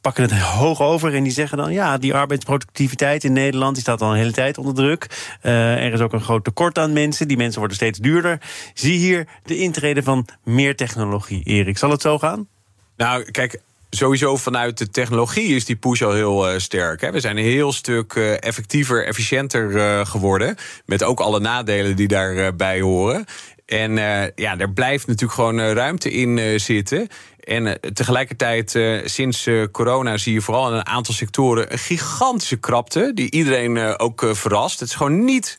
pakken 0.00 0.22
het 0.22 0.32
hoog 0.32 0.80
over 0.80 1.14
en 1.14 1.22
die 1.22 1.32
zeggen 1.32 1.58
dan... 1.58 1.72
ja, 1.72 1.98
die 1.98 2.14
arbeidsproductiviteit 2.14 3.24
in 3.24 3.32
Nederland 3.32 3.74
die 3.74 3.82
staat 3.82 4.02
al 4.02 4.10
een 4.10 4.16
hele 4.16 4.32
tijd 4.32 4.58
onder 4.58 4.74
druk. 4.74 5.06
Uh, 5.42 5.84
er 5.84 5.92
is 5.92 6.00
ook 6.00 6.12
een 6.12 6.20
groot 6.20 6.44
tekort 6.44 6.78
aan 6.78 6.92
mensen. 6.92 7.28
Die 7.28 7.36
mensen 7.36 7.58
worden 7.58 7.76
steeds 7.76 7.98
duurder. 7.98 8.40
Zie 8.74 8.98
hier 8.98 9.28
de 9.42 9.58
intrede 9.58 10.02
van 10.02 10.28
meer 10.44 10.76
technologie, 10.76 11.42
Erik. 11.42 11.78
Zal 11.78 11.90
het 11.90 12.02
zo 12.02 12.18
gaan? 12.18 12.48
Nou, 12.96 13.30
kijk, 13.30 13.60
sowieso 13.90 14.36
vanuit 14.36 14.78
de 14.78 14.90
technologie 14.90 15.56
is 15.56 15.64
die 15.64 15.76
push 15.76 16.02
al 16.02 16.12
heel 16.12 16.52
uh, 16.52 16.58
sterk. 16.58 17.00
Hè. 17.00 17.12
We 17.12 17.20
zijn 17.20 17.36
een 17.36 17.44
heel 17.44 17.72
stuk 17.72 18.14
uh, 18.14 18.42
effectiever, 18.42 19.06
efficiënter 19.06 19.70
uh, 19.70 20.06
geworden. 20.06 20.56
Met 20.84 21.02
ook 21.02 21.20
alle 21.20 21.40
nadelen 21.40 21.96
die 21.96 22.08
daarbij 22.08 22.80
horen. 22.80 23.24
En 23.66 23.92
ja, 24.34 24.58
er 24.58 24.70
blijft 24.70 25.06
natuurlijk 25.06 25.32
gewoon 25.32 25.60
ruimte 25.60 26.10
in 26.10 26.60
zitten. 26.60 27.08
En 27.40 27.80
tegelijkertijd, 27.92 28.78
sinds 29.04 29.48
corona 29.72 30.16
zie 30.16 30.32
je 30.32 30.40
vooral 30.40 30.68
in 30.68 30.74
een 30.74 30.86
aantal 30.86 31.14
sectoren 31.14 31.72
een 31.72 31.78
gigantische 31.78 32.56
krapte. 32.56 33.10
Die 33.14 33.30
iedereen 33.30 33.98
ook 33.98 34.26
verrast. 34.32 34.80
Het 34.80 34.88
is 34.88 34.94
gewoon 34.94 35.24
niet. 35.24 35.58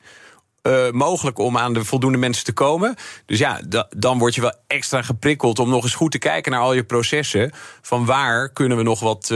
Mogelijk 0.91 1.39
om 1.39 1.57
aan 1.57 1.73
de 1.73 1.85
voldoende 1.85 2.17
mensen 2.17 2.45
te 2.45 2.53
komen. 2.53 2.95
Dus 3.25 3.39
ja, 3.39 3.61
dan 3.89 4.17
word 4.17 4.35
je 4.35 4.41
wel 4.41 4.53
extra 4.67 5.01
geprikkeld 5.01 5.59
om 5.59 5.69
nog 5.69 5.83
eens 5.83 5.95
goed 5.95 6.11
te 6.11 6.17
kijken 6.17 6.51
naar 6.51 6.61
al 6.61 6.73
je 6.73 6.83
processen. 6.83 7.51
Van 7.81 8.05
waar 8.05 8.49
kunnen 8.49 8.77
we 8.77 8.83
nog 8.83 8.99
wat 8.99 9.33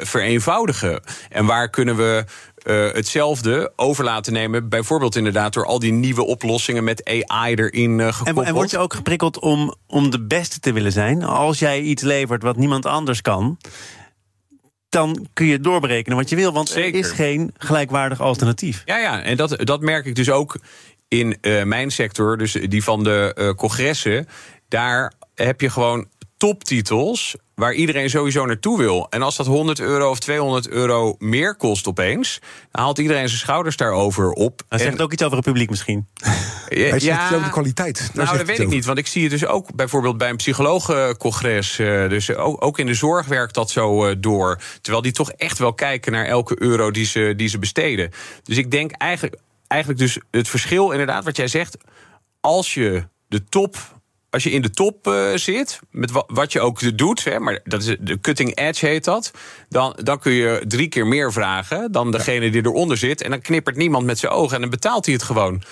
vereenvoudigen? 0.00 1.00
En 1.30 1.46
waar 1.46 1.70
kunnen 1.70 1.96
we 1.96 2.24
uh, 2.66 2.92
hetzelfde 2.92 3.72
over 3.76 4.04
laten 4.04 4.32
nemen. 4.32 4.68
Bijvoorbeeld 4.68 5.16
inderdaad 5.16 5.52
door 5.52 5.66
al 5.66 5.78
die 5.78 5.92
nieuwe 5.92 6.24
oplossingen 6.24 6.84
met 6.84 7.24
AI 7.24 7.54
erin 7.54 7.98
uh, 7.98 8.06
gekoppeld. 8.06 8.38
En, 8.38 8.44
en 8.44 8.54
word 8.54 8.70
je 8.70 8.78
ook 8.78 8.94
geprikkeld 8.94 9.38
om, 9.38 9.74
om 9.86 10.10
de 10.10 10.26
beste 10.26 10.60
te 10.60 10.72
willen 10.72 10.92
zijn? 10.92 11.24
Als 11.24 11.58
jij 11.58 11.80
iets 11.80 12.02
levert 12.02 12.42
wat 12.42 12.56
niemand 12.56 12.86
anders 12.86 13.22
kan 13.22 13.58
dan 14.88 15.26
kun 15.32 15.46
je 15.46 15.60
doorberekenen 15.60 16.18
wat 16.18 16.28
je 16.28 16.36
wil. 16.36 16.52
Want 16.52 16.74
er 16.74 16.94
is 16.94 17.10
geen 17.10 17.54
gelijkwaardig 17.58 18.20
alternatief. 18.20 18.82
Ja, 18.84 18.98
ja, 18.98 19.22
en 19.22 19.36
dat, 19.36 19.56
dat 19.58 19.80
merk 19.80 20.06
ik 20.06 20.14
dus 20.14 20.30
ook 20.30 20.58
in 21.08 21.36
uh, 21.40 21.62
mijn 21.62 21.90
sector, 21.90 22.38
dus 22.38 22.52
die 22.52 22.84
van 22.84 23.04
de 23.04 23.36
uh, 23.38 23.50
congressen. 23.50 24.26
Daar 24.68 25.12
heb 25.34 25.60
je 25.60 25.70
gewoon 25.70 26.08
toptitels 26.36 27.36
waar 27.54 27.74
iedereen 27.74 28.10
sowieso 28.10 28.46
naartoe 28.46 28.78
wil. 28.78 29.06
En 29.10 29.22
als 29.22 29.36
dat 29.36 29.46
100 29.46 29.80
euro 29.80 30.10
of 30.10 30.18
200 30.18 30.68
euro 30.68 31.14
meer 31.18 31.56
kost 31.56 31.86
opeens... 31.86 32.38
dan 32.70 32.82
haalt 32.82 32.98
iedereen 32.98 33.28
zijn 33.28 33.40
schouders 33.40 33.76
daarover 33.76 34.30
op. 34.30 34.62
Hij 34.68 34.78
zegt 34.78 35.00
ook 35.00 35.12
iets 35.12 35.22
over 35.22 35.36
het 35.36 35.46
publiek 35.46 35.70
misschien. 35.70 36.06
Ja, 36.68 36.88
Hij 36.88 37.00
zegt 37.00 37.32
over 37.32 37.44
de 37.44 37.50
kwaliteit. 37.50 38.10
nou, 38.14 38.38
dat 38.38 38.46
weet 38.46 38.58
ik 38.58 38.68
niet. 38.68 38.84
Want 38.84 38.98
ik 38.98 39.06
zie 39.06 39.22
het 39.22 39.30
dus 39.30 39.46
ook 39.46 39.74
bijvoorbeeld 39.74 40.18
bij 40.18 40.28
een 40.28 40.36
psychologencongres. 40.36 41.78
Uh, 41.78 42.08
dus 42.08 42.34
ook, 42.34 42.64
ook, 42.64 42.78
in 42.78 42.86
de 42.86 42.94
zorg 42.94 43.26
werkt 43.26 43.54
dat 43.54 43.70
zo 43.70 44.08
uh, 44.08 44.14
door. 44.18 44.60
Terwijl 44.80 45.02
die 45.02 45.12
toch 45.12 45.30
echt 45.30 45.58
wel 45.58 45.74
kijken 45.74 46.12
naar 46.12 46.24
elke 46.24 46.62
euro 46.62 46.90
die 46.90 47.06
ze, 47.06 47.34
die 47.36 47.48
ze 47.48 47.58
besteden. 47.58 48.10
Dus 48.42 48.56
ik 48.56 48.70
denk 48.70 48.90
eigenlijk, 48.90 49.36
eigenlijk 49.66 50.00
dus 50.00 50.18
het 50.30 50.48
verschil 50.48 50.90
inderdaad 50.90 51.24
wat 51.24 51.36
jij 51.36 51.48
zegt... 51.48 51.76
als 52.40 52.74
je 52.74 53.08
de 53.28 53.44
top 53.44 53.76
als 54.36 54.44
je 54.44 54.50
in 54.50 54.62
de 54.62 54.70
top 54.70 55.06
uh, 55.06 55.34
zit, 55.34 55.80
met 55.90 56.10
wa 56.10 56.24
wat 56.26 56.52
je 56.52 56.60
ook 56.60 56.98
doet, 56.98 57.24
hè, 57.24 57.38
maar 57.38 57.60
dat 57.64 57.82
is 57.82 57.96
de 58.00 58.20
cutting 58.20 58.56
edge 58.56 58.86
heet 58.86 59.04
dat, 59.04 59.30
dan, 59.68 59.98
dan 60.02 60.18
kun 60.18 60.32
je 60.32 60.64
drie 60.68 60.88
keer 60.88 61.06
meer 61.06 61.32
vragen 61.32 61.92
dan 61.92 62.10
degene 62.10 62.50
die 62.50 62.64
eronder 62.64 62.96
zit. 62.96 63.22
En 63.22 63.30
dan 63.30 63.40
knippert 63.40 63.76
niemand 63.76 64.06
met 64.06 64.18
zijn 64.18 64.32
ogen 64.32 64.54
en 64.54 64.60
dan 64.60 64.70
betaalt 64.70 65.04
hij 65.04 65.14
het 65.14 65.22
gewoon. 65.22 65.62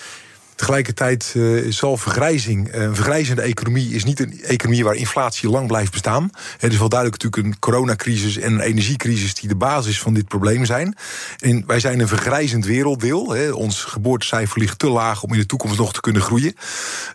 Tegelijkertijd 0.54 1.32
uh, 1.36 1.72
zal 1.72 1.96
vergrijzing, 1.96 2.74
uh, 2.74 2.82
een 2.82 2.94
vergrijzende 2.94 3.42
economie 3.42 3.94
is 3.94 4.04
niet 4.04 4.20
een 4.20 4.42
economie 4.42 4.84
waar 4.84 4.94
inflatie 4.94 5.50
lang 5.50 5.66
blijft 5.66 5.90
bestaan. 5.90 6.30
Het 6.58 6.72
is 6.72 6.78
wel 6.78 6.88
duidelijk 6.88 7.22
natuurlijk 7.22 7.54
een 7.54 7.58
coronacrisis 7.58 8.36
en 8.36 8.52
een 8.52 8.60
energiecrisis 8.60 9.34
die 9.34 9.48
de 9.48 9.56
basis 9.56 10.00
van 10.00 10.14
dit 10.14 10.28
probleem 10.28 10.64
zijn. 10.64 10.96
En 11.38 11.64
wij 11.66 11.80
zijn 11.80 12.00
een 12.00 12.08
vergrijzend 12.08 12.66
werelddeel. 12.66 13.30
Hè. 13.30 13.50
Ons 13.50 13.84
geboortecijfer 13.84 14.58
ligt 14.58 14.78
te 14.78 14.88
laag 14.88 15.22
om 15.22 15.32
in 15.32 15.38
de 15.38 15.46
toekomst 15.46 15.78
nog 15.78 15.92
te 15.92 16.00
kunnen 16.00 16.22
groeien. 16.22 16.54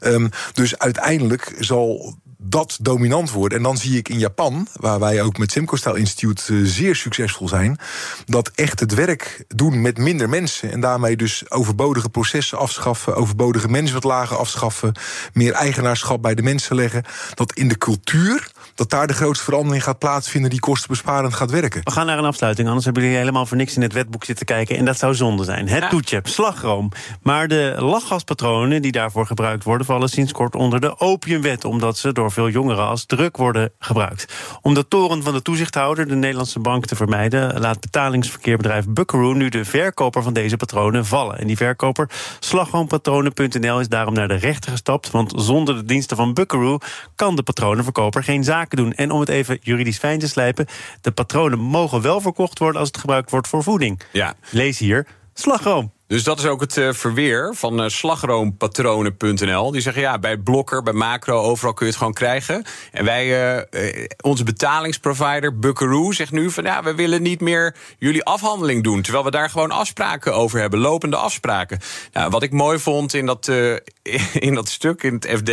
Um, 0.02 0.30
dus 0.54 0.78
uiteindelijk 0.78 1.56
zal 1.60 2.16
dat 2.42 2.78
dominant 2.82 3.32
wordt. 3.32 3.54
En 3.54 3.64
dan 3.64 3.78
zie 3.78 3.98
ik 3.98 4.10
in 4.10 4.20
Japan, 4.20 4.68
waar 4.74 5.00
wij 5.00 5.22
ook 5.22 5.38
met 5.38 5.52
Simco 5.52 5.76
Style 5.76 5.98
Institute 5.98 6.54
uh, 6.54 6.66
zeer 6.66 6.96
succesvol 6.96 7.48
zijn, 7.48 7.78
dat 8.26 8.52
echt 8.56 8.80
het 8.80 8.94
werk 8.94 9.44
doen 9.48 9.82
met 9.82 9.98
minder 9.98 10.30
mensen 10.30 10.72
en 10.72 10.80
daarmee 10.80 11.16
dus 11.16 11.52
overbodige 11.52 12.10
processen 12.10 12.58
afschaffen, 12.58 13.16
overbodige 13.16 13.68
lager 14.02 14.38
afschaffen, 14.38 14.94
meer 15.34 15.54
eigenaarschap 15.54 16.22
bij 16.22 16.36
de 16.36 16.42
mensen 16.42 16.76
leggen, 16.76 17.04
dat 17.34 17.54
in 17.54 17.68
de 17.68 17.78
cultuur 17.78 18.52
dat 18.76 18.90
daar 18.90 19.08
de 19.08 19.14
grootste 19.14 19.44
verandering 19.44 19.84
gaat 19.84 20.00
plaatsvinden 20.00 20.50
die 20.50 20.60
kostenbesparend 20.60 21.34
gaat 21.34 21.52
werken. 21.52 21.82
We 21.84 21.92
gaan 21.92 22.06
naar 22.06 22.18
een 22.18 22.26
afsluiting, 22.26 22.68
anders 22.68 22.86
hebben 22.86 23.04
jullie 23.04 23.18
helemaal 23.18 23.46
voor 23.46 23.58
niks 23.58 23.76
in 23.76 23.82
het 23.82 23.94
wetboek 23.94 24.24
zitten 24.24 24.46
kijken. 24.46 24.78
En 24.78 24.86
dat 24.86 24.98
zou 24.98 25.16
zonde 25.16 25.44
zijn. 25.44 25.68
Het 25.68 25.84
ja. 25.84 25.90
toetje, 25.90 26.20
slagroom. 26.24 26.92
Maar 27.22 27.48
de 27.48 27.76
lachgaspatronen 27.78 28.82
die 28.82 28.92
daarvoor 28.92 29.26
gebruikt 29.26 29.64
worden, 29.64 29.86
vallen 29.86 30.10
sinds 30.10 30.32
kort 30.32 30.56
onder 30.56 30.82
de 30.82 31.00
opiumwet. 31.00 31.66
Omdat 31.66 31.98
ze 31.98 32.12
door 32.12 32.29
door 32.30 32.46
veel 32.46 32.62
jongeren 32.62 32.88
als 32.88 33.06
druk 33.06 33.38
worden 33.38 33.72
gebruikt. 33.80 34.34
Om 34.62 34.74
de 34.74 34.88
toren 34.88 35.24
van 35.24 35.34
de 35.34 35.42
toezichthouder, 35.42 36.08
de 36.08 36.16
Nederlandse 36.16 36.60
bank, 36.60 36.86
te 36.86 36.96
vermijden, 36.96 37.60
laat 37.60 37.80
betalingsverkeerbedrijf 37.80 38.86
Buckaroo 38.88 39.34
nu 39.34 39.50
de 39.50 39.66
verkoper 39.66 40.24
van 40.24 40.34
deze 40.34 40.58
patronen 40.58 41.06
vallen. 41.06 41.40
En 41.40 41.48
die 41.48 41.58
verkoper, 41.58 42.10
slagroompatronen.nl, 42.40 43.80
is 43.80 43.88
daarom 43.88 44.14
naar 44.14 44.28
de 44.28 44.36
rechter 44.36 44.72
gestapt. 44.72 45.12
Want 45.12 45.34
zonder 45.36 45.76
de 45.76 45.86
diensten 45.86 46.18
van 46.18 46.34
Buckaroo 46.34 46.78
kan 47.16 47.36
de 47.36 47.44
patronenverkoper 47.44 48.24
geen 48.24 48.44
zaken 48.44 48.78
doen. 48.78 48.94
En 48.94 49.12
om 49.12 49.20
het 49.20 49.30
even 49.30 49.58
juridisch 49.62 49.98
fijn 49.98 50.20
te 50.20 50.28
slijpen, 50.28 50.66
de 51.02 51.12
patronen 51.12 51.60
mogen 51.60 52.02
wel 52.02 52.22
verkocht 52.22 52.60
worden 52.60 52.80
als 52.80 52.90
het 52.90 52.98
gebruikt 52.98 53.32
wordt 53.32 53.48
voor 53.48 53.64
voeding. 53.64 54.02
Ja. 54.12 54.36
Lees 54.52 54.80
hier 54.80 55.06
slagroom. 55.40 55.92
Dus 56.08 56.24
dat 56.24 56.40
is 56.40 56.46
ook 56.46 56.62
het 56.62 56.78
uh, 56.78 56.94
verweer 56.94 57.56
van 57.56 57.84
uh, 57.84 57.90
slagroompatronen.nl. 57.90 59.72
Die 59.72 59.82
zeggen 59.82 60.02
ja, 60.02 60.20
bij 60.20 60.38
Blokker, 60.38 60.84
bij 60.84 60.94
Macro, 60.94 61.42
overal 61.42 61.74
kun 61.74 61.86
je 61.86 61.92
het 61.92 62.00
gewoon 62.00 62.14
krijgen. 62.14 62.64
En 62.92 63.06
wij, 63.06 63.56
uh, 63.72 64.06
onze 64.22 64.44
betalingsprovider 64.44 65.60
Buckaroo 65.60 66.12
zegt 66.12 66.32
nu 66.32 66.52
van 66.52 66.64
ja, 66.64 66.84
we 66.84 66.96
willen 66.96 67.22
niet 67.22 67.42
meer 67.42 67.76
jullie 67.98 68.24
afhandeling 68.24 68.84
doen. 68.84 69.02
Terwijl 69.02 69.24
we 69.24 69.32
daar 69.32 69.50
gewoon 69.50 69.72
afspraken 69.72 70.36
over 70.36 70.60
hebben, 70.60 70.80
lopende 70.80 71.18
afspraken. 71.18 71.80
Nou, 72.14 72.30
wat 72.30 72.44
ik 72.44 72.52
mooi 72.52 72.80
vond 72.80 73.14
in 73.14 73.26
dat, 73.26 73.48
in 74.48 74.54
dat 74.54 74.70
stuk 74.70 75.04
in 75.04 75.14
het 75.14 75.28
FD, 75.38 75.50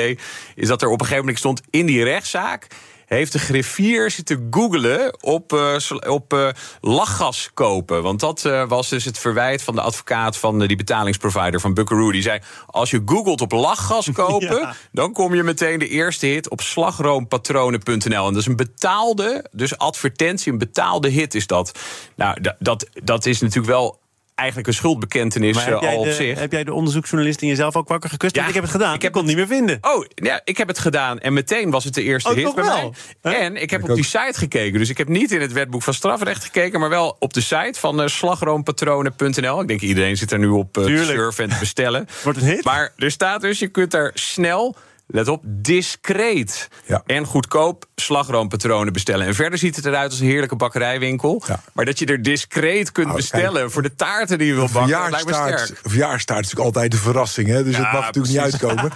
is 0.55 0.69
dat 0.69 0.83
er 0.83 0.89
op 0.89 1.01
een 1.01 1.07
gegeven 1.07 1.25
moment 1.25 1.39
stond 1.39 1.63
in 1.71 1.87
die 1.87 2.05
rechtszaak 2.05 2.67
heeft 3.07 3.33
de 3.33 3.39
griffier 3.39 4.11
zitten 4.11 4.47
googelen 4.51 5.23
op, 5.23 5.53
uh, 5.53 5.77
op 6.07 6.33
uh, 6.33 6.49
lachgas 6.81 7.51
kopen. 7.55 8.03
Want 8.03 8.21
dat 8.21 8.45
uh, 8.45 8.69
was 8.69 8.89
dus 8.89 9.05
het 9.05 9.19
verwijt 9.19 9.63
van 9.63 9.75
de 9.75 9.81
advocaat 9.81 10.37
van 10.37 10.59
die 10.59 10.77
betalingsprovider 10.77 11.61
van 11.61 11.75
Buckaroo. 11.75 12.13
Die 12.13 12.23
zei, 12.23 12.41
als 12.67 12.91
je 12.91 13.03
googelt 13.05 13.41
op 13.41 13.53
lachgas 13.53 14.13
kopen... 14.25 14.61
Ja. 14.61 14.75
dan 14.93 15.13
kom 15.13 15.35
je 15.35 15.43
meteen 15.43 15.79
de 15.79 15.89
eerste 15.89 16.27
hit 16.27 16.49
op 16.49 16.61
slagroompatronen.nl. 16.61 18.27
En 18.27 18.33
dat 18.33 18.43
is 18.43 18.47
een 18.47 18.57
betaalde, 18.57 19.47
dus 19.53 19.79
advertentie, 19.79 20.53
een 20.53 20.59
betaalde 20.59 21.09
hit 21.09 21.35
is 21.35 21.47
dat. 21.47 21.79
Nou, 22.17 22.41
dat, 22.59 22.89
dat 23.05 23.27
is 23.27 23.41
natuurlijk 23.41 23.69
wel 23.69 23.99
eigenlijk 24.37 24.69
een 24.69 24.75
schuldbekentenis 24.75 25.65
heb 25.65 25.75
al 25.75 25.99
op 25.99 26.05
de, 26.05 26.13
zich. 26.13 26.39
Heb 26.39 26.53
jij 26.53 26.65
de 26.65 26.73
onderzoeksjournalist 26.73 27.43
in 27.43 27.49
jezelf 27.49 27.77
ook 27.77 27.89
wakker 27.89 28.11
gekust? 28.11 28.35
Ja, 28.35 28.47
ik 28.47 28.55
heb 28.55 28.63
het 28.63 28.73
gedaan. 28.73 28.95
Ik 28.95 29.03
heb 29.03 29.15
het 29.15 29.25
niet 29.25 29.37
meer 29.37 29.47
vinden. 29.47 29.79
Oh, 29.81 30.05
ja, 30.15 30.41
ik 30.45 30.57
heb 30.57 30.69
het 30.69 30.79
gedaan. 30.79 31.19
En 31.19 31.33
meteen 31.33 31.71
was 31.71 31.85
het 31.85 31.95
de 31.95 32.03
eerste 32.03 32.29
oh, 32.29 32.35
hit 32.35 32.55
bij 32.55 32.65
wel? 32.65 32.95
mij. 33.23 33.33
Huh? 33.33 33.43
En 33.43 33.57
ik 33.57 33.71
heb 33.71 33.83
ik 33.83 33.89
op 33.89 33.95
die 33.95 34.05
site 34.05 34.33
gekeken. 34.35 34.79
Dus 34.79 34.89
ik 34.89 34.99
heb 34.99 35.09
niet 35.09 35.33
in 35.33 35.41
het 35.41 35.53
wetboek 35.53 35.83
van 35.83 35.95
strafrecht 35.95 36.45
gekeken... 36.45 36.81
maar 36.81 36.89
wel 36.89 37.17
op 37.19 37.33
de 37.33 37.41
site 37.41 37.81
van 37.81 38.01
uh, 38.01 38.07
slagroompatronen.nl. 38.07 39.61
Ik 39.61 39.69
denk 39.69 39.81
iedereen 39.81 40.17
zit 40.17 40.33
er 40.33 40.39
nu 40.39 40.49
op 40.49 40.79
uh, 40.79 40.85
te 40.85 41.05
surfen 41.05 41.45
en 41.45 41.51
te 41.51 41.59
bestellen. 41.59 42.09
Wordt 42.25 42.39
een 42.39 42.47
hit. 42.47 42.65
Maar 42.65 42.93
er 42.97 43.11
staat 43.11 43.41
dus, 43.41 43.59
je 43.59 43.69
kunt 43.69 43.91
daar 43.91 44.11
snel 44.15 44.77
let 45.07 45.29
op, 45.29 45.43
discreet 45.45 46.69
ja. 46.87 47.03
en 47.07 47.27
goedkoop 47.27 47.85
slagroompatronen 47.95 48.93
bestellen. 48.93 49.27
En 49.27 49.35
verder 49.35 49.59
ziet 49.59 49.77
het 49.77 49.85
eruit 49.85 50.11
als 50.11 50.21
een 50.21 50.27
heerlijke 50.27 50.57
bakkerijwinkel. 50.57 51.43
Ja. 51.47 51.61
Maar 51.73 51.85
dat 51.85 51.99
je 51.99 52.07
er 52.07 52.23
discreet 52.23 52.93
kunt 52.93 53.09
Oh, 53.09 53.15
bestellen 53.15 53.61
kijk, 53.61 53.71
voor 53.71 53.83
de 53.83 53.95
taarten 53.95 54.39
die 54.39 54.47
je 54.47 54.55
wil 54.55 54.69
bakken, 54.73 54.99
dat 54.99 55.11
lijkt 55.11 55.27
me 55.27 55.33
Verjaarstaart, 55.33 55.67
sterk. 55.67 55.81
verjaarstaart 55.83 56.45
is 56.45 56.51
natuurlijk 56.51 56.77
altijd 56.77 56.93
een 56.93 56.99
verrassing, 56.99 57.49
hè? 57.49 57.65
dus 57.65 57.77
Ja, 57.77 57.83
het 57.83 57.93
mag 57.93 58.05
natuurlijk 58.05 58.35
niet 58.35 58.43
uitkomen. 58.53 58.91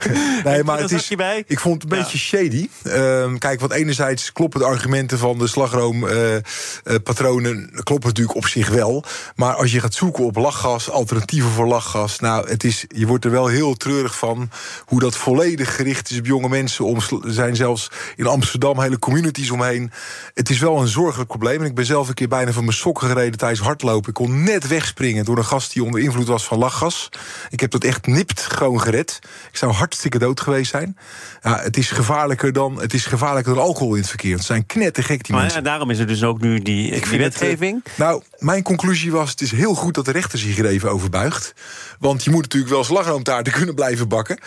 nee, 0.52 0.64
maar 0.64 0.78
het 0.78 0.92
is, 0.92 1.08
bij? 1.08 1.44
ik 1.46 1.60
vond 1.60 1.82
het 1.82 1.92
een 1.92 1.98
beetje 1.98 2.18
shady. 2.18 2.68
Ehm, 2.82 3.36
kijk, 3.38 3.60
want 3.60 3.72
enerzijds 3.72 4.32
kloppen 4.32 4.60
de 4.60 4.66
argumenten 4.66 5.18
van 5.18 5.38
de 5.38 5.46
slagroompatronen 5.46 7.70
kloppen 7.82 8.08
natuurlijk 8.08 8.36
op 8.36 8.46
zich 8.46 8.68
wel. 8.68 9.04
Maar 9.36 9.54
als 9.54 9.72
je 9.72 9.80
gaat 9.80 9.94
zoeken 9.94 10.24
op 10.24 10.36
lachgas, 10.36 10.90
alternatieven 10.90 11.50
voor 11.50 11.66
lachgas, 11.66 12.18
nou, 12.18 12.48
het 12.48 12.64
is, 12.64 12.84
je 12.88 13.06
wordt 13.06 13.24
er 13.24 13.30
wel 13.30 13.46
heel 13.46 13.74
treurig 13.74 14.18
van 14.18 14.50
hoe 14.84 15.00
dat 15.00 15.16
volledig 15.16 15.52
gericht 15.60 16.10
is 16.10 16.18
op 16.18 16.26
jonge 16.26 16.48
mensen. 16.48 16.84
Om, 16.84 16.96
er 16.96 17.32
zijn 17.32 17.56
zelfs 17.56 17.90
in 18.16 18.26
Amsterdam 18.26 18.80
hele 18.80 18.98
communities 18.98 19.50
omheen. 19.50 19.90
Het 20.34 20.50
is 20.50 20.58
wel 20.58 20.80
een 20.80 20.88
zorgelijk 20.88 21.28
probleem. 21.28 21.60
En 21.60 21.66
ik 21.66 21.74
ben 21.74 21.86
zelf 21.86 22.08
een 22.08 22.14
keer 22.14 22.28
bijna 22.28 22.52
van 22.52 22.64
mijn 22.64 22.76
sokken 22.76 23.08
gereden 23.08 23.38
tijdens 23.38 23.60
hardlopen. 23.60 24.08
Ik 24.08 24.14
kon 24.14 24.42
net 24.44 24.66
wegspringen 24.66 25.24
door 25.24 25.38
een 25.38 25.44
gast 25.44 25.72
die 25.72 25.84
onder 25.84 26.00
invloed 26.00 26.26
was 26.26 26.44
van 26.44 26.58
lachgas. 26.58 27.08
Ik 27.50 27.60
heb 27.60 27.70
dat 27.70 27.84
echt 27.84 28.06
nipt 28.06 28.40
gewoon 28.40 28.80
gered. 28.80 29.18
Ik 29.50 29.56
zou 29.56 29.72
hartstikke 29.72 30.18
dood 30.18 30.40
geweest 30.40 30.70
zijn. 30.70 30.96
Ja, 31.42 31.60
het 31.60 31.76
is 31.76 31.90
gevaarlijker 31.90 32.52
dan, 32.52 32.80
het 32.80 32.94
is 32.94 33.06
gevaarlijker 33.06 33.54
dan 33.54 33.62
alcohol 33.62 33.94
in 33.94 34.00
het 34.00 34.08
verkeer. 34.08 34.36
Het 34.36 34.44
zijn 34.44 34.66
knettergek 34.66 35.24
die 35.24 35.32
Maar 35.32 35.42
mensen. 35.42 35.62
ja, 35.62 35.68
daarom 35.68 35.90
is 35.90 35.98
er 35.98 36.06
dus 36.06 36.22
ook 36.22 36.40
nu 36.40 36.58
die, 36.62 36.94
het, 36.94 37.10
wetgeving. 37.16 37.80
eh, 37.84 37.98
nou, 37.98 38.22
mijn 38.38 38.62
conclusie 38.62 39.12
was: 39.12 39.30
het 39.30 39.40
is 39.40 39.50
heel 39.50 39.74
goed 39.74 39.94
dat 39.94 40.04
de 40.04 40.12
rechter 40.12 40.38
zich 40.38 40.54
hier 40.56 40.66
even 40.66 40.90
over 40.90 41.10
buigt. 41.10 41.54
Want 41.98 42.24
je 42.24 42.30
moet 42.30 42.42
natuurlijk 42.42 42.72
wel 42.72 42.84
slagroomtaarten 42.84 43.52
kunnen 43.52 43.74
blijven 43.74 44.08
bakken. 44.08 44.38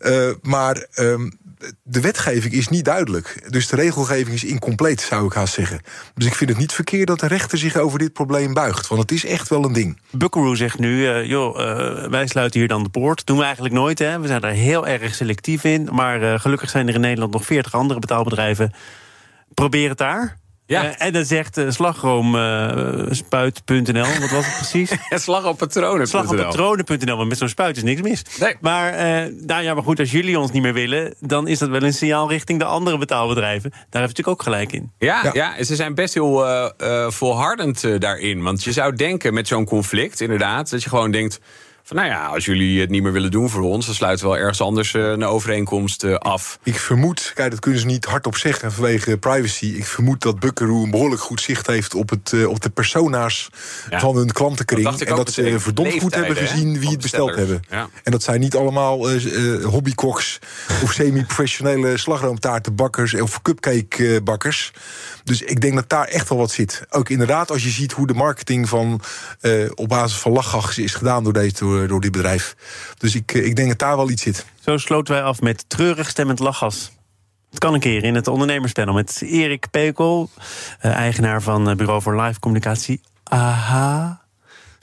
Uh, 0.00 0.30
maar 0.42 0.55
ehm, 0.64 1.28
de 1.82 2.00
wetgeving 2.00 2.54
is 2.54 2.68
niet 2.68 2.84
duidelijk. 2.84 3.46
Dus 3.48 3.68
de 3.68 3.76
regelgeving 3.76 4.34
is 4.34 4.44
incompleet, 4.44 5.00
zou 5.00 5.26
ik 5.26 5.32
haast 5.32 5.54
zeggen. 5.54 5.80
Dus 6.14 6.26
ik 6.26 6.34
vind 6.34 6.50
het 6.50 6.58
niet 6.58 6.72
verkeerd 6.72 7.06
dat 7.06 7.20
de 7.20 7.26
rechter 7.26 7.58
zich 7.58 7.76
over 7.76 7.98
dit 7.98 8.12
probleem 8.12 8.54
buigt. 8.54 8.86
Want 8.86 9.00
het 9.00 9.10
is 9.10 9.24
echt 9.24 9.48
wel 9.48 9.64
een 9.64 9.72
ding. 9.72 10.00
Buckaroo 10.10 10.54
zegt 10.54 10.78
nu, 10.78 11.00
uh, 11.00 11.24
joh, 11.24 11.58
uh, 11.58 12.08
wij 12.08 12.26
sluiten 12.26 12.60
hier 12.60 12.68
dan 12.68 12.82
de 12.82 12.88
poort. 12.88 13.26
Doen 13.26 13.38
we 13.38 13.44
eigenlijk 13.44 13.74
nooit, 13.74 13.98
hè. 13.98 14.20
We 14.20 14.26
zijn 14.26 14.40
daar 14.40 14.50
heel 14.50 14.86
erg 14.86 15.14
selectief 15.14 15.64
in. 15.64 15.88
Maar 15.92 16.22
uh, 16.22 16.40
gelukkig 16.40 16.70
zijn 16.70 16.88
er 16.88 16.94
in 16.94 17.00
Nederland 17.00 17.32
nog 17.32 17.44
40 17.44 17.74
andere 17.74 18.00
betaalbedrijven. 18.00 18.72
Probeer 19.54 19.88
het 19.88 19.98
daar. 19.98 20.38
Ja. 20.66 20.84
Uh, 20.84 20.90
en 20.98 21.12
dan 21.12 21.24
zegt 21.24 21.58
uh, 21.58 21.70
slagroomspuit.nl, 21.70 24.06
wat 24.20 24.30
was 24.30 24.46
het 24.46 24.56
precies? 24.56 24.92
Slagroompatronen.nl. 25.24 26.06
Slagroompatronen.nl, 26.06 27.16
want 27.16 27.28
met 27.28 27.38
zo'n 27.38 27.48
spuit 27.48 27.76
is 27.76 27.82
niks 27.82 28.00
mis. 28.00 28.22
Nee. 28.40 28.56
Maar, 28.60 28.92
uh, 28.92 28.98
nou 29.46 29.62
ja, 29.62 29.74
maar 29.74 29.82
goed, 29.82 29.98
als 29.98 30.10
jullie 30.10 30.38
ons 30.38 30.50
niet 30.50 30.62
meer 30.62 30.72
willen... 30.72 31.14
dan 31.20 31.48
is 31.48 31.58
dat 31.58 31.68
wel 31.68 31.82
een 31.82 31.92
signaal 31.92 32.28
richting 32.28 32.58
de 32.58 32.64
andere 32.64 32.98
betaalbedrijven. 32.98 33.70
Daar 33.70 33.80
heeft 33.80 33.94
u 33.94 34.00
natuurlijk 34.00 34.28
ook 34.28 34.42
gelijk 34.42 34.72
in. 34.72 34.92
Ja, 34.98 35.20
ja. 35.22 35.30
Ja. 35.32 35.64
ze 35.64 35.74
zijn 35.74 35.94
best 35.94 36.14
heel 36.14 36.46
uh, 36.46 36.68
volhardend 37.08 38.00
daarin. 38.00 38.42
Want 38.42 38.64
je 38.64 38.72
zou 38.72 38.96
denken 38.96 39.34
met 39.34 39.48
zo'n 39.48 39.64
conflict, 39.64 40.20
inderdaad... 40.20 40.70
dat 40.70 40.82
je 40.82 40.88
gewoon 40.88 41.10
denkt... 41.10 41.40
Van, 41.86 41.96
nou 41.96 42.08
ja, 42.08 42.26
als 42.26 42.44
jullie 42.44 42.80
het 42.80 42.90
niet 42.90 43.02
meer 43.02 43.12
willen 43.12 43.30
doen 43.30 43.50
voor 43.50 43.62
ons... 43.62 43.86
dan 43.86 43.94
sluiten 43.94 44.24
we 44.26 44.32
wel 44.32 44.40
ergens 44.40 44.60
anders 44.60 44.92
uh, 44.92 45.02
een 45.02 45.24
overeenkomst 45.24 46.04
uh, 46.04 46.14
af. 46.14 46.58
Ik 46.62 46.78
vermoed, 46.78 47.32
kijk, 47.34 47.50
dat 47.50 47.60
kunnen 47.60 47.80
ze 47.80 47.86
niet 47.86 48.04
hardop 48.04 48.36
zeggen 48.36 48.72
vanwege 48.72 49.18
privacy. 49.18 49.66
Ik 49.66 49.86
vermoed 49.86 50.22
dat 50.22 50.40
Buckaroo 50.40 50.82
een 50.82 50.90
behoorlijk 50.90 51.20
goed 51.20 51.40
zicht 51.40 51.66
heeft 51.66 51.94
op, 51.94 52.10
het, 52.10 52.32
uh, 52.32 52.48
op 52.48 52.60
de 52.60 52.70
persona's 52.70 53.48
ja. 53.90 54.00
van 54.00 54.16
hun 54.16 54.32
klantenkring. 54.32 54.84
Dat 54.84 55.00
en 55.00 55.16
dat 55.16 55.32
ze 55.32 55.60
verdomd 55.60 56.00
goed 56.00 56.14
hebben 56.14 56.36
gezien 56.36 56.78
wie 56.78 56.90
het 56.90 57.00
besteld 57.00 57.34
hebben. 57.34 57.62
Ja. 57.70 57.88
En 58.02 58.12
dat 58.12 58.22
zijn 58.22 58.40
niet 58.40 58.56
allemaal 58.56 59.10
hobbykoks 59.62 60.38
of 60.82 60.92
semi-professionele 60.98 61.96
slagroomtaartenbakkers 61.96 63.14
of 63.14 63.42
cupcakebakkers. 63.42 64.72
Dus 65.24 65.42
ik 65.42 65.60
denk 65.60 65.74
dat 65.74 65.88
daar 65.88 66.06
echt 66.06 66.28
wel 66.28 66.38
wat 66.38 66.50
zit. 66.50 66.82
Ook 66.90 67.08
inderdaad, 67.08 67.50
als 67.50 67.62
je 67.62 67.70
ziet 67.70 67.92
hoe 67.92 68.06
de 68.06 68.14
marketing 68.14 68.68
van, 68.68 69.00
op 69.74 69.88
basis 69.88 70.18
van 70.18 70.32
lachgas 70.32 70.78
is 70.78 70.94
gedaan 70.94 71.24
door 71.24 71.32
deze 71.32 71.54
door, 71.76 71.88
door 71.88 72.00
dit 72.00 72.12
bedrijf. 72.12 72.56
Dus 72.98 73.14
ik, 73.14 73.32
ik 73.32 73.56
denk 73.56 73.68
dat 73.68 73.78
daar 73.78 73.96
wel 73.96 74.10
iets 74.10 74.22
zit. 74.22 74.46
Zo 74.60 74.76
sloten 74.76 75.14
wij 75.14 75.22
af 75.22 75.40
met 75.40 75.64
treurig 75.68 76.08
stemmend 76.08 76.38
lachgas. 76.38 76.92
Het 77.50 77.58
kan 77.58 77.74
een 77.74 77.80
keer 77.80 78.04
in 78.04 78.14
het 78.14 78.28
ondernemerspanel 78.28 78.94
met 78.94 79.22
Erik 79.22 79.66
Pekel, 79.70 80.30
uh, 80.82 80.92
eigenaar 80.92 81.42
van 81.42 81.76
Bureau 81.76 82.02
voor 82.02 82.20
Live 82.22 82.40
Communicatie. 82.40 83.00
Aha. 83.22 84.25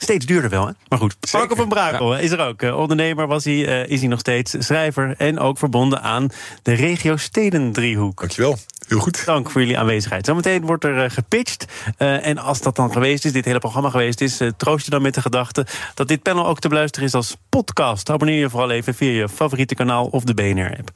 Steeds 0.04 0.26
duurder 0.26 0.50
wel, 0.50 0.66
hè? 0.66 0.72
Maar 0.88 0.98
goed. 0.98 1.16
Marco 1.32 1.54
van 1.54 1.68
Brakel 1.68 2.14
ja. 2.14 2.18
is 2.18 2.30
er 2.30 2.40
ook. 2.40 2.62
Uh, 2.62 2.78
ondernemer 2.78 3.26
was 3.26 3.44
hij, 3.44 3.54
uh, 3.54 3.86
is 3.86 4.00
hij 4.00 4.08
nog 4.08 4.18
steeds. 4.18 4.54
Schrijver 4.58 5.14
en 5.18 5.38
ook 5.38 5.58
verbonden 5.58 6.02
aan 6.02 6.28
de 6.62 6.72
regio 6.72 7.16
Stedendriehoek. 7.16 8.18
Dankjewel. 8.18 8.58
Heel 8.88 8.98
goed. 8.98 9.24
Dank 9.24 9.50
voor 9.50 9.60
jullie 9.60 9.78
aanwezigheid. 9.78 10.26
Zometeen 10.26 10.66
wordt 10.66 10.84
er 10.84 11.04
uh, 11.04 11.10
gepitcht. 11.10 11.64
en 11.96 12.38
als 12.38 12.60
dat 12.60 12.76
dan 12.76 12.92
geweest 12.92 13.24
is, 13.24 13.32
dit 13.32 13.44
hele 13.44 13.58
programma 13.58 13.90
geweest 13.90 14.20
is... 14.20 14.40
troost 14.56 14.84
je 14.84 14.90
dan 14.90 15.02
met 15.02 15.14
de 15.14 15.20
gedachte 15.20 15.66
dat 15.94 16.08
dit 16.08 16.22
panel 16.22 16.46
ook 16.46 16.58
te 16.58 16.68
beluisteren 16.68 17.08
is 17.08 17.14
als 17.14 17.36
podcast. 17.48 18.10
Abonneer 18.10 18.38
je 18.38 18.50
vooral 18.50 18.70
even 18.70 18.94
via 18.94 19.10
je 19.10 19.28
favoriete 19.28 19.74
kanaal 19.74 20.06
of 20.06 20.24
de 20.24 20.34
BNR-app. 20.34 20.90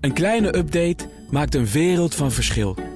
Een 0.00 0.12
kleine 0.12 0.56
update 0.56 1.08
maakt 1.30 1.54
een 1.54 1.66
wereld 1.66 2.14
van 2.14 2.32
verschil. 2.32 2.95